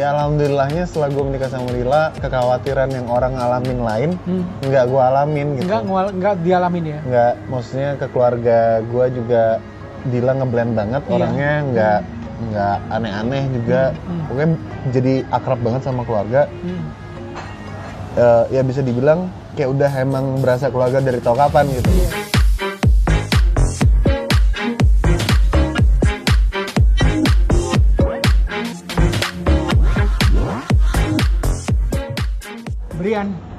Ya 0.00 0.16
alhamdulillahnya 0.16 0.88
setelah 0.88 1.12
gue 1.12 1.24
menikah 1.28 1.52
sama 1.52 1.68
Lila, 1.76 2.08
kekhawatiran 2.16 2.88
yang 2.88 3.04
orang 3.12 3.36
ngalamin 3.36 3.84
lain, 3.84 4.10
Hmm. 4.24 4.48
nggak 4.64 4.84
gue 4.88 5.02
alamin 5.04 5.46
gitu. 5.60 5.68
Enggak 5.68 5.82
ngual- 5.84 6.14
enggak 6.16 6.34
dialamin 6.40 6.84
ya. 6.88 6.98
Nggak, 7.04 7.32
maksudnya 7.52 7.90
ke 8.00 8.06
keluarga 8.08 8.58
gue 8.80 9.06
juga 9.12 9.42
Dila 10.00 10.32
ngeblend 10.32 10.72
banget 10.72 11.02
Iya. 11.04 11.12
orangnya, 11.12 11.52
nggak 11.68 11.98
nggak 12.40 12.76
aneh-aneh 12.88 13.44
juga. 13.52 13.82
Hmm. 13.92 14.24
Pokoknya 14.24 14.48
jadi 14.88 15.14
akrab 15.28 15.60
banget 15.60 15.82
sama 15.84 16.02
keluarga. 16.08 16.48
Hmm. 16.48 16.82
Eh, 18.16 18.44
ya 18.56 18.62
bisa 18.64 18.80
dibilang 18.80 19.28
kayak 19.52 19.68
udah 19.68 19.90
emang 20.00 20.40
berasa 20.40 20.72
keluarga 20.72 21.04
dari 21.04 21.20
tau 21.20 21.36
kapan 21.36 21.68
gitu. 21.68 21.92
Iya. 21.92 22.29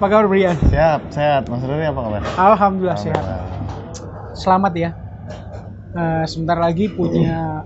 Apa 0.01 0.09
kabar 0.09 0.25
Brian? 0.33 0.57
Siap, 0.73 1.13
sehat. 1.13 1.45
Mas 1.45 1.61
Ruri 1.61 1.85
apa 1.85 2.01
kabar? 2.01 2.21
Alhamdulillah 2.33 2.97
sehat. 2.97 3.21
Alhamdulillah. 3.21 4.33
Selamat 4.33 4.73
ya. 4.73 4.89
Eh, 5.93 6.23
sebentar 6.25 6.57
lagi 6.57 6.89
punya 6.89 7.61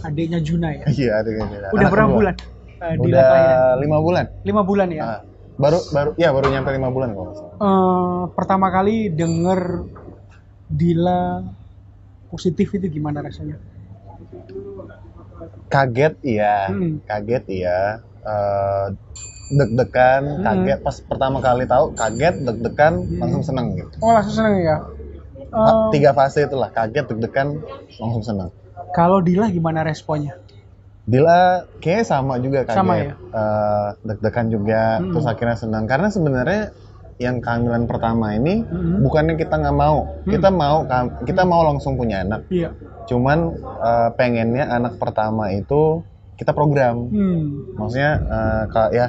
adiknya 0.00 0.40
Juna 0.40 0.72
ya. 0.72 0.88
Iya, 0.88 1.20
ada 1.20 1.28
kayaknya. 1.28 1.58
Udah 1.68 1.76
Anak 1.76 1.92
berapa 1.92 2.08
bulan? 2.08 2.34
Dila 2.80 2.96
Udah 3.04 3.20
kelahiran? 3.28 3.76
lima 3.84 3.98
bulan. 4.00 4.24
Lima 4.48 4.62
bulan 4.64 4.88
ya. 4.96 5.02
Ah, 5.04 5.20
baru 5.60 5.78
baru 5.92 6.10
ya 6.16 6.28
baru 6.32 6.46
nyampe 6.48 6.70
lima 6.72 6.88
bulan 6.88 7.08
kalau 7.12 7.24
nggak 7.28 7.36
salah. 7.36 7.56
Eh, 7.60 8.22
pertama 8.32 8.66
kali 8.72 9.12
denger 9.12 9.60
Dila 10.72 11.44
positif 12.32 12.72
itu 12.80 12.88
gimana 12.88 13.20
rasanya? 13.20 13.60
Kaget 15.68 16.16
iya, 16.24 16.72
Hmm. 16.72 17.04
kaget 17.04 17.44
iya. 17.52 18.00
Eh, 18.24 18.86
deg-degan, 19.50 20.22
Hmm. 20.38 20.44
kaget 20.44 20.78
pas 20.80 20.96
pertama 21.00 21.38
kali 21.38 21.64
tahu, 21.64 21.92
kaget, 21.92 22.34
deg-degan, 22.42 22.94
Hmm. 22.98 23.18
langsung 23.18 23.42
seneng 23.42 23.66
gitu. 23.74 23.96
Oh 23.98 24.12
langsung 24.12 24.36
seneng 24.36 24.54
ya. 24.58 24.76
Eh, 25.38 25.74
Tiga 25.90 26.12
fase 26.12 26.44
itulah, 26.44 26.68
kaget, 26.68 27.04
deg-degan, 27.06 27.58
langsung 27.96 28.22
seneng. 28.22 28.50
kalau 28.88 29.20
Dila 29.20 29.48
gimana 29.48 29.80
responnya? 29.82 30.32
Dila 31.04 31.64
kayak 31.78 32.04
sama 32.04 32.36
juga 32.36 32.64
kaget, 32.64 32.76
Sama 32.76 32.94
ya? 32.96 33.12
Eh, 33.16 33.88
deg-degan 34.02 34.46
juga, 34.48 34.82
Hmm. 34.96 35.12
terus 35.12 35.24
akhirnya 35.24 35.56
senang. 35.56 35.84
Karena 35.84 36.08
sebenarnya 36.08 36.72
yang 37.16 37.40
kehamilan 37.40 37.84
pertama 37.84 38.32
ini 38.32 38.60
Hmm. 38.60 39.02
bukannya 39.02 39.34
kita 39.34 39.56
nggak 39.56 39.74
mau, 39.74 40.06
kita 40.22 40.48
mau 40.48 40.86
kita 41.20 41.42
mau 41.42 41.64
langsung 41.64 41.96
punya 41.96 42.22
anak. 42.22 42.46
Iya. 42.48 42.76
Cuman 43.04 43.38
eh, 43.58 44.08
pengennya 44.14 44.68
anak 44.68 44.96
pertama 44.96 45.48
itu 45.50 46.04
kita 46.36 46.52
program. 46.52 47.08
Hmm. 47.08 47.74
Maksudnya 47.74 48.10
ka- 48.68 48.92
ya 48.92 49.06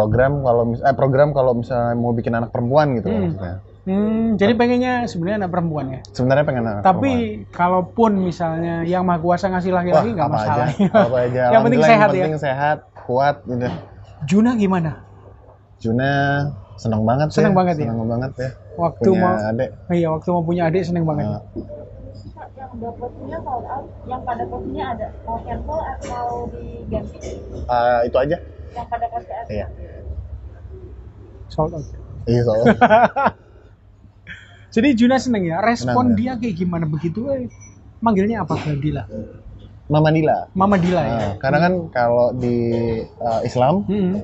program 0.00 0.32
kalau 0.40 0.62
mis 0.66 0.80
eh, 0.80 0.94
program 0.94 1.28
kalau 1.30 1.52
misalnya 1.54 1.92
mau 1.94 2.10
bikin 2.10 2.32
anak 2.32 2.48
perempuan 2.48 2.96
gitu 2.96 3.06
Hmm. 3.06 3.20
maksudnya. 3.28 3.56
Hmm, 3.80 4.36
jadi 4.36 4.52
pengennya 4.54 4.94
sebenarnya 5.04 5.36
anak 5.40 5.50
perempuan 5.50 5.86
ya. 5.90 6.00
Sebenarnya 6.10 6.44
pengen 6.44 6.62
anak 6.62 6.74
perempuan. 6.78 6.94
Tapi 6.94 7.12
kalaupun 7.50 8.12
misalnya 8.18 8.74
yang 8.82 9.02
maha 9.02 9.18
kuasa 9.18 9.48
ngasih 9.48 9.70
laki-laki 9.70 10.12
nggak 10.12 10.30
masalah. 10.30 10.68
aja, 10.68 10.84
apa 10.90 11.18
aja. 11.26 11.42
yang 11.50 11.62
penting 11.62 11.82
sehat 11.82 12.08
yang 12.08 12.14
ya. 12.14 12.24
penting 12.26 12.38
sehat, 12.38 12.78
kuat 13.02 13.36
gitu. 13.42 13.68
Juna 14.26 14.50
gimana? 14.54 15.00
Juna 15.78 16.10
seneng 16.76 17.02
banget 17.02 17.28
Seneng 17.30 17.52
ya. 17.52 17.56
banget 17.56 17.74
ya? 17.74 17.84
seneng 17.86 18.00
banget 18.06 18.32
ya. 18.36 18.50
Waktu 18.74 19.08
Punya 19.10 19.20
mau 19.22 19.34
adik. 19.42 19.68
iya 19.90 20.08
waktu 20.08 20.28
mau 20.30 20.42
punya 20.42 20.62
adik 20.66 20.82
seneng 20.82 21.04
banget. 21.04 21.24
Nah, 21.26 21.40
yang 22.52 22.70
udah 22.76 22.92
sold 23.40 23.64
out, 23.66 23.84
yang 24.04 24.20
pada 24.22 24.44
posisinya 24.44 24.84
ada 24.92 25.06
mau 25.22 25.36
cancel 25.40 25.78
atau 25.90 26.24
diganti? 26.50 27.18
eh, 27.66 28.00
itu 28.04 28.16
aja. 28.18 28.36
Yang 28.70 28.86
pada. 28.88 29.06
Iya. 29.48 29.66
Sold 31.50 31.72
out. 31.74 31.86
Iya 32.24 32.40
soalnya. 32.46 32.66
Jadi 34.74 34.88
Juna 34.94 35.16
seneng 35.18 35.42
ya. 35.44 35.58
Respon 35.58 36.14
Seneng, 36.14 36.18
dia 36.18 36.32
kayak 36.38 36.54
gimana 36.54 36.86
begitu? 36.86 37.26
Eh, 37.28 37.50
manggilnya 37.98 38.46
apa 38.46 38.54
ke 38.54 38.70
Dila? 38.78 39.02
Mama 39.90 40.14
Dila. 40.14 40.46
Mama 40.54 40.76
Dila 40.78 41.02
ya. 41.02 41.10
Nah, 41.10 41.30
karena 41.42 41.58
kan 41.58 41.72
kalau 41.90 42.30
di 42.30 42.56
eh, 43.02 43.40
Islam 43.42 43.82
Hmm. 43.90 44.22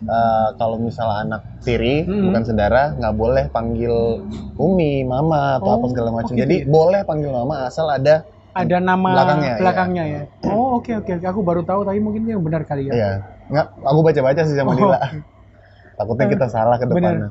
eh, 0.00 0.48
kalau 0.54 0.78
misalnya 0.78 1.26
anak 1.26 1.42
tiri 1.60 2.06
Hmm. 2.06 2.30
bukan 2.30 2.42
saudara 2.46 2.94
nggak 2.94 3.14
boleh 3.18 3.44
panggil 3.50 4.22
umi, 4.56 5.02
mama 5.02 5.58
atau 5.58 5.74
Oh, 5.74 5.76
apa 5.76 5.86
segala 5.90 6.10
macam. 6.14 6.30
oh 6.30 6.38
gitu 6.38 6.42
Jadi 6.46 6.56
ya? 6.62 6.66
boleh 6.70 7.00
panggil 7.02 7.30
mama 7.34 7.66
asal 7.66 7.90
ada 7.90 8.22
Ada 8.50 8.76
nama 8.82 9.10
Belakangnya, 9.14 9.54
belakangnya, 9.62 10.04
iya. 10.04 10.20
ya. 10.42 10.50
Oh 10.50 10.82
oke 10.82 10.90
oke 11.02 11.10
oke. 11.22 11.26
Aku 11.30 11.40
baru 11.46 11.62
tahu 11.62 11.86
tapi 11.86 12.02
mungkin 12.02 12.26
yang 12.26 12.42
benar 12.42 12.66
kali 12.66 12.90
ya. 12.90 12.92
Iya. 12.92 13.10
Nggak, 13.50 13.66
aku 13.82 14.00
baca-baca 14.02 14.40
sih 14.46 14.56
sama 14.58 14.74
Oh, 14.74 14.76
Dila. 14.78 15.00
Takutnya 15.98 16.26
kita 16.32 16.46
salah 16.50 16.76
ke 16.80 16.86
depannya. 16.88 17.30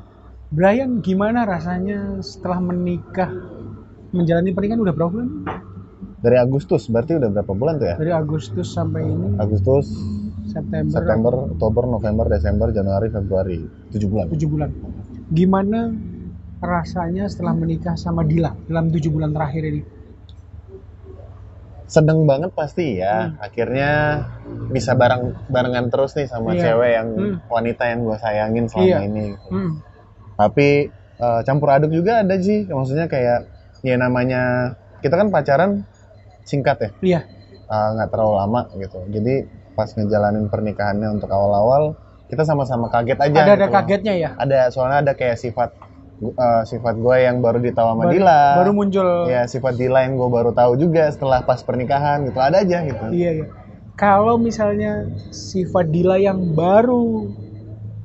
Brian 0.50 0.98
gimana 0.98 1.46
rasanya 1.46 2.18
setelah 2.24 2.58
menikah 2.58 3.30
menjalani 4.10 4.50
pernikahan 4.50 4.82
udah 4.82 4.94
berapa 4.94 5.10
bulan? 5.14 5.28
Dari 6.20 6.36
Agustus, 6.36 6.90
berarti 6.90 7.16
udah 7.16 7.30
berapa 7.32 7.52
bulan 7.54 7.80
tuh 7.80 7.88
ya? 7.88 7.96
Dari 7.96 8.12
Agustus 8.12 8.68
sampai 8.74 9.08
ini 9.08 9.40
Agustus, 9.40 9.88
September, 10.44 10.92
September, 10.92 11.32
Oktober, 11.54 11.82
November, 11.88 12.26
Desember, 12.28 12.68
Januari, 12.74 13.08
Februari, 13.08 13.58
7 13.94 14.04
bulan. 14.10 14.26
7 14.28 14.52
bulan. 14.52 14.70
Gimana 15.30 15.94
rasanya 16.60 17.24
setelah 17.30 17.56
menikah 17.56 17.96
sama 17.96 18.26
Dila 18.26 18.52
dalam 18.68 18.92
7 18.92 19.08
bulan 19.08 19.32
terakhir 19.32 19.62
ini? 19.64 19.99
Sedeng 21.90 22.22
banget 22.22 22.54
pasti 22.54 23.02
ya. 23.02 23.34
Akhirnya 23.42 24.22
bisa 24.70 24.94
bareng 24.94 25.34
barengan 25.50 25.90
terus 25.90 26.14
nih 26.14 26.30
sama 26.30 26.54
Iya. 26.54 26.62
cewek 26.70 26.90
yang 26.94 27.08
Hmm. 27.10 27.34
wanita 27.50 27.82
yang 27.90 28.06
gue 28.06 28.16
sayangin 28.16 28.64
selama 28.70 28.86
Iya. 28.86 28.98
ini. 29.02 29.26
Hmm. 29.50 29.70
Tapi 30.38 30.68
eh, 31.20 31.40
campur 31.44 31.68
aduk 31.68 31.90
juga 31.90 32.22
ada 32.22 32.38
sih. 32.38 32.64
Maksudnya 32.64 33.04
kayak 33.04 33.50
ya 33.82 33.98
namanya 33.98 34.72
kita 35.02 35.18
kan 35.18 35.28
pacaran 35.28 35.82
singkat 36.46 36.78
ya, 36.78 36.90
Iya. 37.02 37.20
eh, 37.66 37.88
nggak 37.98 38.08
terlalu 38.08 38.34
lama 38.38 38.60
gitu. 38.78 38.98
Jadi 39.10 39.34
pas 39.74 39.90
ngejalanin 39.90 40.46
pernikahannya 40.46 41.08
untuk 41.10 41.28
awal-awal 41.28 41.98
kita 42.26 42.46
sama-sama 42.46 42.86
kaget 42.86 43.18
aja. 43.18 43.34
ada 43.42 43.52
ada 43.52 43.66
gitu. 43.66 43.74
kagetnya 43.74 44.14
ya. 44.14 44.30
Ada 44.38 44.70
soalnya 44.70 45.02
ada 45.02 45.12
kayak 45.12 45.36
sifat 45.36 45.74
eh, 46.20 46.62
sifat 46.68 46.94
gue 47.00 47.16
yang 47.24 47.40
baru 47.40 47.58
ditahu 47.64 47.96
sama 47.96 48.02
Baru, 48.06 48.12
Dila. 48.12 48.40
baru 48.60 48.72
muncul. 48.76 49.08
Ya 49.32 49.42
sifat 49.48 49.74
Dila 49.80 50.04
yang 50.04 50.20
gue 50.20 50.28
baru 50.28 50.50
tahu 50.52 50.76
juga 50.76 51.08
setelah 51.08 51.40
pas 51.48 51.64
pernikahan 51.64 52.28
gitu 52.28 52.36
ada 52.36 52.60
aja 52.60 52.84
gitu. 52.84 53.04
Iya 53.10 53.30
iya. 53.40 53.46
Kalau 53.96 54.36
misalnya 54.40 55.08
sifat 55.32 55.88
Dila 55.88 56.20
yang 56.20 56.52
baru 56.56 57.28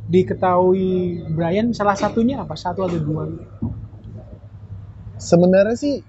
diketahui 0.05 1.23
Brian 1.33 1.75
salah 1.75 1.95
satunya 1.95 2.43
apa? 2.43 2.55
Satu 2.55 2.87
atau 2.87 2.99
dua? 2.99 3.31
Sebenarnya 5.15 5.75
sih 5.75 6.03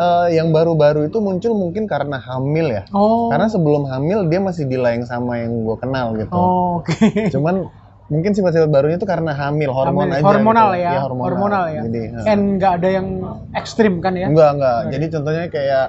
eh, 0.00 0.28
yang 0.36 0.52
baru-baru 0.52 1.08
itu 1.08 1.20
muncul 1.20 1.52
mungkin 1.56 1.84
karena 1.84 2.16
hamil 2.16 2.66
ya. 2.68 2.82
Oh. 2.92 3.28
Karena 3.28 3.48
sebelum 3.48 3.88
hamil 3.88 4.28
dia 4.28 4.40
masih 4.40 4.64
Dila 4.68 4.92
yang 4.96 5.04
sama 5.04 5.40
yang 5.40 5.52
gue 5.64 5.76
kenal 5.80 6.16
gitu. 6.16 6.32
Oh, 6.32 6.80
Oke. 6.80 7.28
Cuman 7.32 7.68
mungkin 8.10 8.34
sifat-sifat 8.34 8.68
barunya 8.68 8.98
itu 8.98 9.06
karena 9.06 9.30
hamil 9.32 9.70
hormon 9.70 10.10
Hamil. 10.10 10.18
aja. 10.18 10.26
hormonal 10.26 10.68
gitu. 10.68 10.82
ya, 10.82 10.90
Iya, 10.90 11.00
hormonal. 11.00 11.64
ya. 11.70 11.80
Jadi, 11.86 12.02
And 12.26 12.42
nggak 12.58 12.72
ada 12.76 12.88
yang 12.90 13.06
ekstrim 13.54 14.02
kan 14.02 14.12
ya? 14.12 14.26
enggak 14.26 14.50
enggak. 14.52 14.78
Jadi 14.90 15.04
contohnya 15.08 15.44
kayak 15.46 15.86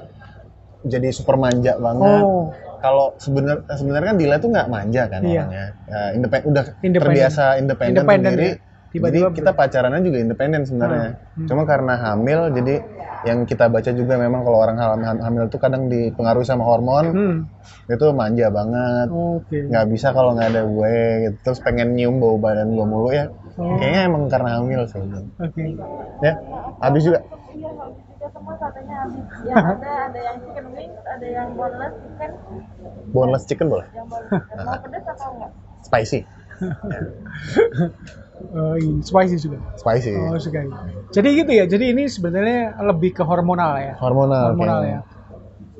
jadi 0.83 1.07
super 1.09 1.35
manja 1.35 1.73
banget. 1.75 2.23
Oh, 2.23 2.53
Kalau 2.77 3.13
sebenarnya 3.15 3.61
sebenarnya 3.71 4.07
kan 4.09 4.17
Dila 4.17 4.35
tuh 4.37 4.49
nggak 4.49 4.67
manja 4.67 5.03
kan 5.05 5.21
Iya. 5.21 5.43
orangnya. 5.43 5.65
Ya, 5.85 6.01
independen 6.11 6.45
udah 6.47 6.63
Independen. 6.79 7.01
terbiasa 7.03 7.43
independen 7.55 7.93
Independen, 7.95 8.31
sendiri. 8.31 8.47
ya. 8.47 8.55
Tiba-tiba 8.91 9.31
jadi 9.31 9.37
kita 9.39 9.51
pacarannya 9.55 10.01
juga 10.03 10.17
independen 10.19 10.61
sebenarnya. 10.67 11.15
Hmm. 11.35 11.47
Cuma 11.47 11.63
karena 11.63 11.93
hamil 11.95 12.51
jadi 12.51 12.75
yang 13.21 13.45
kita 13.45 13.69
baca 13.69 13.91
juga 13.93 14.17
memang 14.17 14.41
kalau 14.41 14.57
orang 14.59 14.77
ham- 14.81 15.21
hamil 15.21 15.45
tuh 15.47 15.61
kadang 15.61 15.87
dipengaruhi 15.87 16.43
sama 16.43 16.65
hormon 16.65 17.05
hmm. 17.13 17.37
itu 17.87 18.05
manja 18.11 18.51
banget. 18.51 19.07
Oke. 19.07 19.57
nggak 19.69 19.85
bisa 19.89 20.11
kalau 20.11 20.35
nggak 20.35 20.49
ada 20.51 20.61
gue 20.67 20.95
gitu. 21.23 21.37
terus 21.41 21.59
pengen 21.61 21.95
nyium 21.95 22.19
bau 22.19 22.35
badan 22.35 22.73
gue 22.73 22.85
mulu 22.85 23.09
ya 23.09 23.31
Oh. 23.59 23.75
kayaknya 23.75 24.07
emang 24.07 24.31
karena 24.31 24.57
hamil 24.57 24.87
sih 24.87 25.03
Oke. 25.37 25.75
ya 26.23 26.33
habis 26.79 27.03
juga 27.03 27.19
Iya, 27.51 27.67
habis 27.67 27.99
juga 28.07 28.27
semua 28.31 28.55
katanya 28.55 28.95
habis. 29.03 29.23
Yang 29.43 29.65
ada 29.75 29.91
ada 30.07 30.19
yang 30.23 30.37
chicken 30.39 30.65
wings, 30.71 30.97
ada 31.03 31.27
yang 31.27 31.47
boneless 31.51 31.93
chicken, 31.99 32.31
boneless 33.11 33.43
chicken 33.43 33.67
boleh 33.67 33.87
yang 33.91 34.07
boneless. 34.07 34.43
Mau 34.55 34.79
pedas 34.79 35.03
atau 35.05 35.29
enggak? 35.35 35.51
spicy 35.83 36.19
Ini 38.75 39.01
spicy 39.01 39.35
juga. 39.39 39.57
spicy 39.75 40.11
Oh, 40.13 40.35
sekali. 40.35 40.69
Jadi 41.09 41.27
gitu 41.35 41.51
ya. 41.51 41.65
Jadi 41.65 41.85
ini 41.89 42.03
sebenarnya 42.05 42.59
lebih 42.81 43.11
ke 43.11 43.21
hormonal 43.21 43.77
ya. 43.77 43.93
hormonal 43.95 44.51
Hormonal 44.51 44.79
kayaknya. 44.79 44.99
ya. 44.99 45.09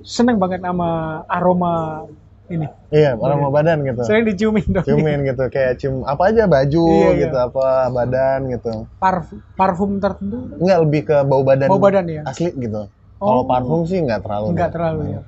Seneng 0.02 0.38
banget 0.38 0.60
sama 0.60 0.90
aroma 1.26 2.06
ini. 2.48 2.68
iya 2.90 3.16
orang 3.16 3.38
mau 3.40 3.48
badan 3.50 3.80
gitu 3.82 4.04
Sering 4.04 4.28
diciumin 4.28 4.68
dong. 4.70 4.84
ciumin 4.84 5.24
gitu 5.24 5.48
kayak 5.48 5.80
cium 5.80 6.04
apa 6.04 6.28
aja 6.28 6.44
baju 6.46 6.84
Iya, 6.84 7.08
iya. 7.08 7.22
gitu 7.22 7.38
apa 7.40 7.66
badan 7.88 8.40
gitu 8.50 8.72
Parfum, 9.00 9.40
parfum 9.56 9.92
tertentu 9.98 10.52
nggak 10.54 10.80
lebih 10.84 11.02
ke 11.06 11.18
bau 11.24 11.42
badan 11.42 11.68
Bau 11.68 11.80
badan 11.80 12.04
ya? 12.06 12.28
asli 12.28 12.52
gitu 12.52 12.92
Oh. 13.18 13.24
kalau 13.24 13.44
parfum 13.46 13.82
sih 13.86 14.02
nggak 14.02 14.20
terlalu 14.20 14.46
enggak 14.52 14.68
deh. 14.68 14.74
terlalu 14.74 15.02
ya. 15.08 15.22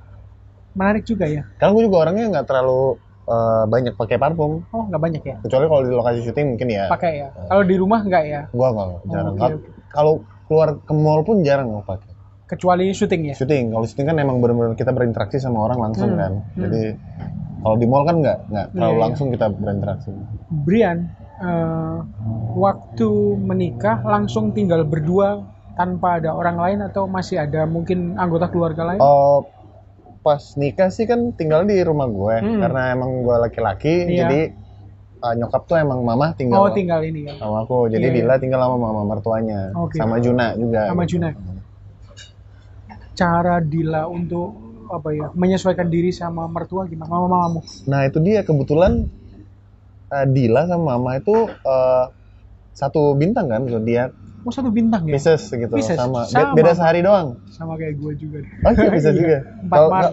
Menarik 0.74 1.04
juga 1.06 1.26
ya. 1.30 1.46
Karena 1.56 1.72
gue 1.72 1.84
juga 1.86 1.98
orangnya 2.02 2.26
nggak 2.34 2.48
terlalu 2.50 2.82
eh, 3.24 3.64
banyak 3.66 3.94
pakai 3.94 4.18
parfum. 4.18 4.64
Oh, 4.70 4.84
nggak 4.86 5.02
banyak 5.02 5.24
ya? 5.24 5.36
Kecuali 5.40 5.66
kalau 5.66 5.82
di 5.82 5.92
lokasi 5.92 6.20
syuting 6.22 6.48
mungkin 6.56 6.68
ya. 6.70 6.86
Pakai 6.88 7.12
ya. 7.18 7.30
Kalau 7.32 7.64
di 7.64 7.76
rumah 7.76 8.00
nggak 8.02 8.24
ya? 8.26 8.42
Gua 8.50 8.68
nggak 8.70 8.88
jarang. 9.08 9.28
oke, 9.30 9.40
Kalau- 9.40 9.58
oke. 9.58 9.70
Kalau 9.90 10.14
keluar 10.44 10.70
ke 10.78 10.94
mall 10.94 11.22
pun 11.22 11.38
jarang 11.42 11.68
mau 11.70 11.82
pakai. 11.82 12.12
Kecuali 12.44 12.92
syuting 12.92 13.32
ya? 13.32 13.36
Syuting, 13.36 13.72
kalau 13.72 13.86
syuting 13.86 14.06
kan 14.06 14.18
emang 14.18 14.38
benar-benar 14.38 14.76
kita 14.76 14.92
berinteraksi 14.92 15.38
sama 15.38 15.64
orang 15.64 15.80
langsung 15.82 16.14
Hmm, 16.14 16.20
kan. 16.20 16.32
hmm. 16.54 16.60
Jadi 16.60 16.82
kalau 17.60 17.76
di 17.80 17.86
mall 17.86 18.04
kan 18.04 18.16
nggak 18.20 18.38
nggak 18.48 18.68
terlalu 18.72 18.84
Iya, 18.86 18.94
iya. 18.94 19.04
langsung 19.08 19.28
kita 19.32 19.46
berinteraksi. 19.50 20.10
Brian, 20.52 20.98
eh, 21.40 21.98
waktu 22.54 23.10
menikah 23.40 24.04
langsung 24.04 24.52
tinggal 24.52 24.84
berdua 24.84 25.42
tanpa 25.74 26.22
ada 26.22 26.34
orang 26.34 26.58
lain 26.58 26.80
atau 26.84 27.08
masih 27.08 27.42
ada 27.42 27.66
mungkin 27.66 28.14
anggota 28.16 28.46
keluarga 28.48 28.86
lain? 28.86 29.02
Oh, 29.02 29.50
pas 30.24 30.40
nikah 30.56 30.88
sih 30.88 31.04
kan 31.04 31.20
tinggal 31.32 31.62
di 31.64 31.78
rumah 31.80 32.08
gue 32.08 32.36
Hmm. 32.40 32.60
karena 32.60 32.82
emang 32.92 33.22
gue 33.22 33.36
laki-laki 33.38 34.08
Iya. 34.08 34.18
jadi 34.24 34.40
uh, 35.20 35.34
nyokap 35.36 35.64
tuh 35.64 35.76
emang 35.76 36.00
mama 36.02 36.26
Oh, 36.26 36.34
tinggal 36.34 36.72
tinggal 36.72 37.00
ini 37.02 37.28
ya. 37.28 37.36
sama 37.36 37.62
aku 37.62 37.88
jadi 37.88 38.08
Iya, 38.08 38.16
Dila 38.18 38.36
tinggal 38.38 38.60
sama 38.62 38.78
mama 38.78 39.02
mertuanya 39.06 39.76
Oke. 39.76 39.96
sama 39.96 40.18
Juna 40.18 40.56
juga 40.56 40.88
Sama 40.88 41.04
gitu. 41.04 41.20
Juna. 41.20 41.30
Cara 43.14 43.62
Dila 43.62 44.08
untuk 44.08 44.50
apa 44.90 45.10
ya 45.10 45.28
menyesuaikan 45.34 45.88
diri 45.88 46.10
sama 46.10 46.46
mertua 46.46 46.86
gimana? 46.86 47.10
Mama 47.10 47.28
mamamu? 47.28 47.60
nah 47.84 48.04
itu 48.04 48.18
dia 48.20 48.42
kebetulan 48.42 49.06
uh, 50.08 50.26
Dila 50.26 50.66
sama 50.66 50.96
mama 50.96 51.18
itu 51.18 51.36
uh, 51.46 52.06
satu 52.72 53.14
bintang 53.14 53.48
kan 53.48 53.68
zodiak 53.68 54.16
Oh 54.44 54.52
satu 54.52 54.70
bintang 54.70 55.08
ya? 55.08 55.16
Pisces 55.16 55.48
gitu 55.48 55.72
Pisces, 55.72 55.96
sama. 55.96 56.28
Sama. 56.28 56.52
beda 56.52 56.76
sehari 56.76 57.00
doang 57.00 57.40
Sama 57.48 57.80
kayak 57.80 57.96
gue 57.96 58.12
juga. 58.20 58.40
oh 58.44 58.72
iya 58.72 58.90
bisa 58.92 59.10
Iya, 59.16 59.16
juga 59.16 59.38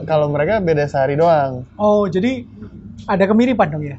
kalau 0.06 0.30
mereka 0.30 0.62
beda 0.62 0.86
sehari 0.86 1.18
doang 1.18 1.66
Oh 1.74 2.06
jadi 2.06 2.46
ada 3.06 3.24
kemiripan 3.26 3.68
dong 3.70 3.84
ya? 3.84 3.98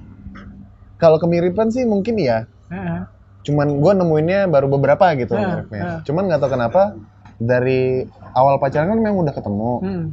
kalau 0.95 1.17
kemiripan 1.17 1.67
sih 1.67 1.83
mungkin 1.83 2.15
iya 2.15 2.45
Heeh. 2.69 3.01
cuman 3.41 3.81
gue 3.81 3.93
nemuinnya 3.97 4.45
baru 4.47 4.69
beberapa 4.69 5.17
gitu 5.17 5.33
Ah, 5.33 5.65
mereknya. 5.65 5.81
ah. 5.81 5.99
Cuman 6.05 6.29
nggak 6.29 6.39
tahu 6.39 6.51
kenapa 6.53 6.93
dari 7.41 8.05
awal 8.31 8.61
pacaran 8.61 8.93
kan 8.93 8.99
memang 9.01 9.25
udah 9.25 9.33
ketemu. 9.33 9.71
Hmm. 9.81 10.05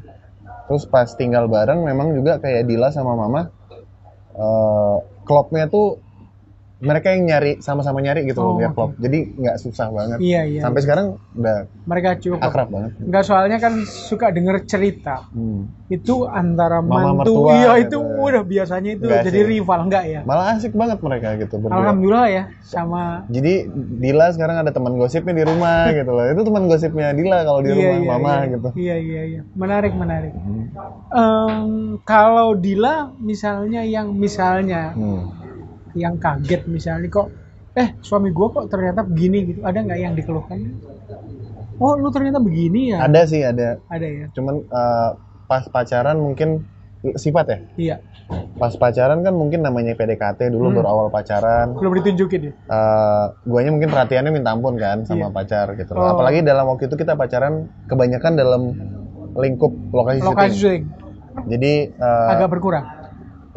Terus 0.64 0.88
pas 0.88 1.04
tinggal 1.12 1.44
bareng 1.44 1.84
memang 1.84 2.16
juga 2.16 2.40
kayak 2.40 2.64
Dila 2.64 2.88
sama 2.88 3.12
Mama 3.14 3.52
eh 4.32 4.96
klopnya 5.22 5.68
tuh 5.68 6.00
mereka 6.78 7.10
yang 7.10 7.26
nyari 7.26 7.58
sama-sama 7.58 7.98
nyari 7.98 8.22
gitu 8.22 8.38
Oh, 8.38 8.46
loh 8.48 8.54
biar 8.56 8.70
klop. 8.70 8.94
Jadi 8.96 9.34
nggak 9.34 9.56
susah 9.58 9.90
banget. 9.90 10.18
Iya 10.18 10.42
iya. 10.46 10.60
Sampai 10.62 10.80
sekarang 10.80 11.06
udah 11.32 11.56
mereka 11.84 12.14
cukup 12.16 12.38
akrab 12.38 12.68
banget. 12.68 12.90
Enggak 13.00 13.24
soalnya 13.24 13.58
kan 13.58 13.72
suka 13.82 14.30
denger 14.30 14.62
cerita 14.62 15.26
Hmm. 15.28 15.74
itu 15.88 16.22
antara 16.24 16.78
Mama 16.78 17.16
mantu 17.16 17.32
mertua 17.40 17.52
iya 17.56 17.72
gitu. 17.80 17.96
itu 17.96 18.20
udah 18.20 18.42
biasanya 18.44 18.90
itu 18.92 19.04
Enggak 19.04 19.24
jadi 19.24 19.40
sih. 19.40 19.48
rival 19.50 19.78
enggak 19.82 20.04
ya 20.06 20.20
Malah 20.22 20.46
asik 20.54 20.72
banget 20.72 20.98
mereka 21.00 21.28
gitu 21.36 21.54
berdua. 21.56 21.80
alhamdulillah 21.80 22.28
ya 22.28 22.42
sama 22.62 23.24
Jadi 23.26 23.52
Dila 23.98 24.26
sekarang 24.30 24.56
ada 24.58 24.70
teman 24.70 24.94
gosipnya 24.94 25.34
di 25.34 25.44
rumah 25.44 25.88
gitu 25.98 26.10
loh. 26.10 26.24
Itu 26.28 26.42
teman 26.44 26.62
gosipnya 26.64 27.10
Dila 27.10 27.42
kalau 27.42 27.58
di 27.58 27.72
rumah 27.72 27.98
Mama 28.08 28.32
iya. 28.38 28.52
gitu. 28.52 28.68
iya 28.76 28.96
iya 28.96 29.22
iya 29.26 29.42
menarik 29.52 29.92
menarik 29.92 30.30
Hmm. 30.30 30.70
Em, 31.10 31.66
kalau 32.04 32.54
Dila 32.54 32.96
misalnya 33.18 33.82
yang 33.82 34.12
misalnya 34.12 34.92
Hmm. 34.92 35.26
Yang 35.98 36.14
kaget 36.16 36.62
misalnya 36.66 37.08
kok 37.08 37.28
eh 37.74 37.94
suami 38.00 38.30
gua 38.30 38.50
kok 38.52 38.66
ternyata 38.68 39.02
begini 39.02 39.38
gitu. 39.46 39.60
Ada 39.60 39.78
nggak 39.80 39.98
yang 39.98 40.14
dikeluhkan? 40.14 40.58
Oh 41.78 41.94
lu 41.94 42.10
ternyata 42.10 42.38
begini 42.38 42.90
ya? 42.90 43.04
Ada 43.04 43.20
sih 43.24 43.40
ada. 43.40 43.78
ada 43.86 44.06
ya? 44.06 44.26
Cuman 44.32 44.62
eh, 44.62 45.10
pas 45.46 45.64
pacaran 45.64 46.16
mungkin 46.16 46.66
sifat 47.14 47.46
ya? 47.46 47.58
Iya. 47.76 47.96
Pas 48.58 48.74
pacaran 48.74 49.22
kan 49.22 49.30
mungkin 49.30 49.62
namanya 49.62 49.94
PDKT 49.94 50.50
dulu 50.50 50.68
Hmm. 50.68 50.76
baru 50.76 50.88
awal 50.88 51.08
pacaran. 51.08 51.72
Belum 51.72 51.94
ditunjukin 51.94 52.40
ya? 52.42 52.52
Eh 52.66 53.24
guanya 53.44 53.70
mungkin 53.70 53.88
perhatiannya 53.88 54.32
minta 54.32 54.50
ampun 54.50 54.74
kan 54.74 55.06
sama 55.06 55.18
Iya. 55.24 55.28
pacar 55.30 55.66
gitu 55.74 55.94
Oh. 55.94 56.02
apalagi 56.08 56.42
dalam 56.42 56.66
waktu 56.66 56.86
itu 56.86 56.96
kita 56.96 57.14
pacaran 57.14 57.54
kebanyakan 57.86 58.32
dalam 58.34 58.62
lingkup 59.34 59.70
lokasi, 59.92 60.18
lokasi 60.20 60.50
syuting 60.50 60.58
syuting. 60.58 60.82
Jadi 61.46 61.72
eh, 61.94 62.28
agak 62.28 62.50
berkurang 62.50 62.82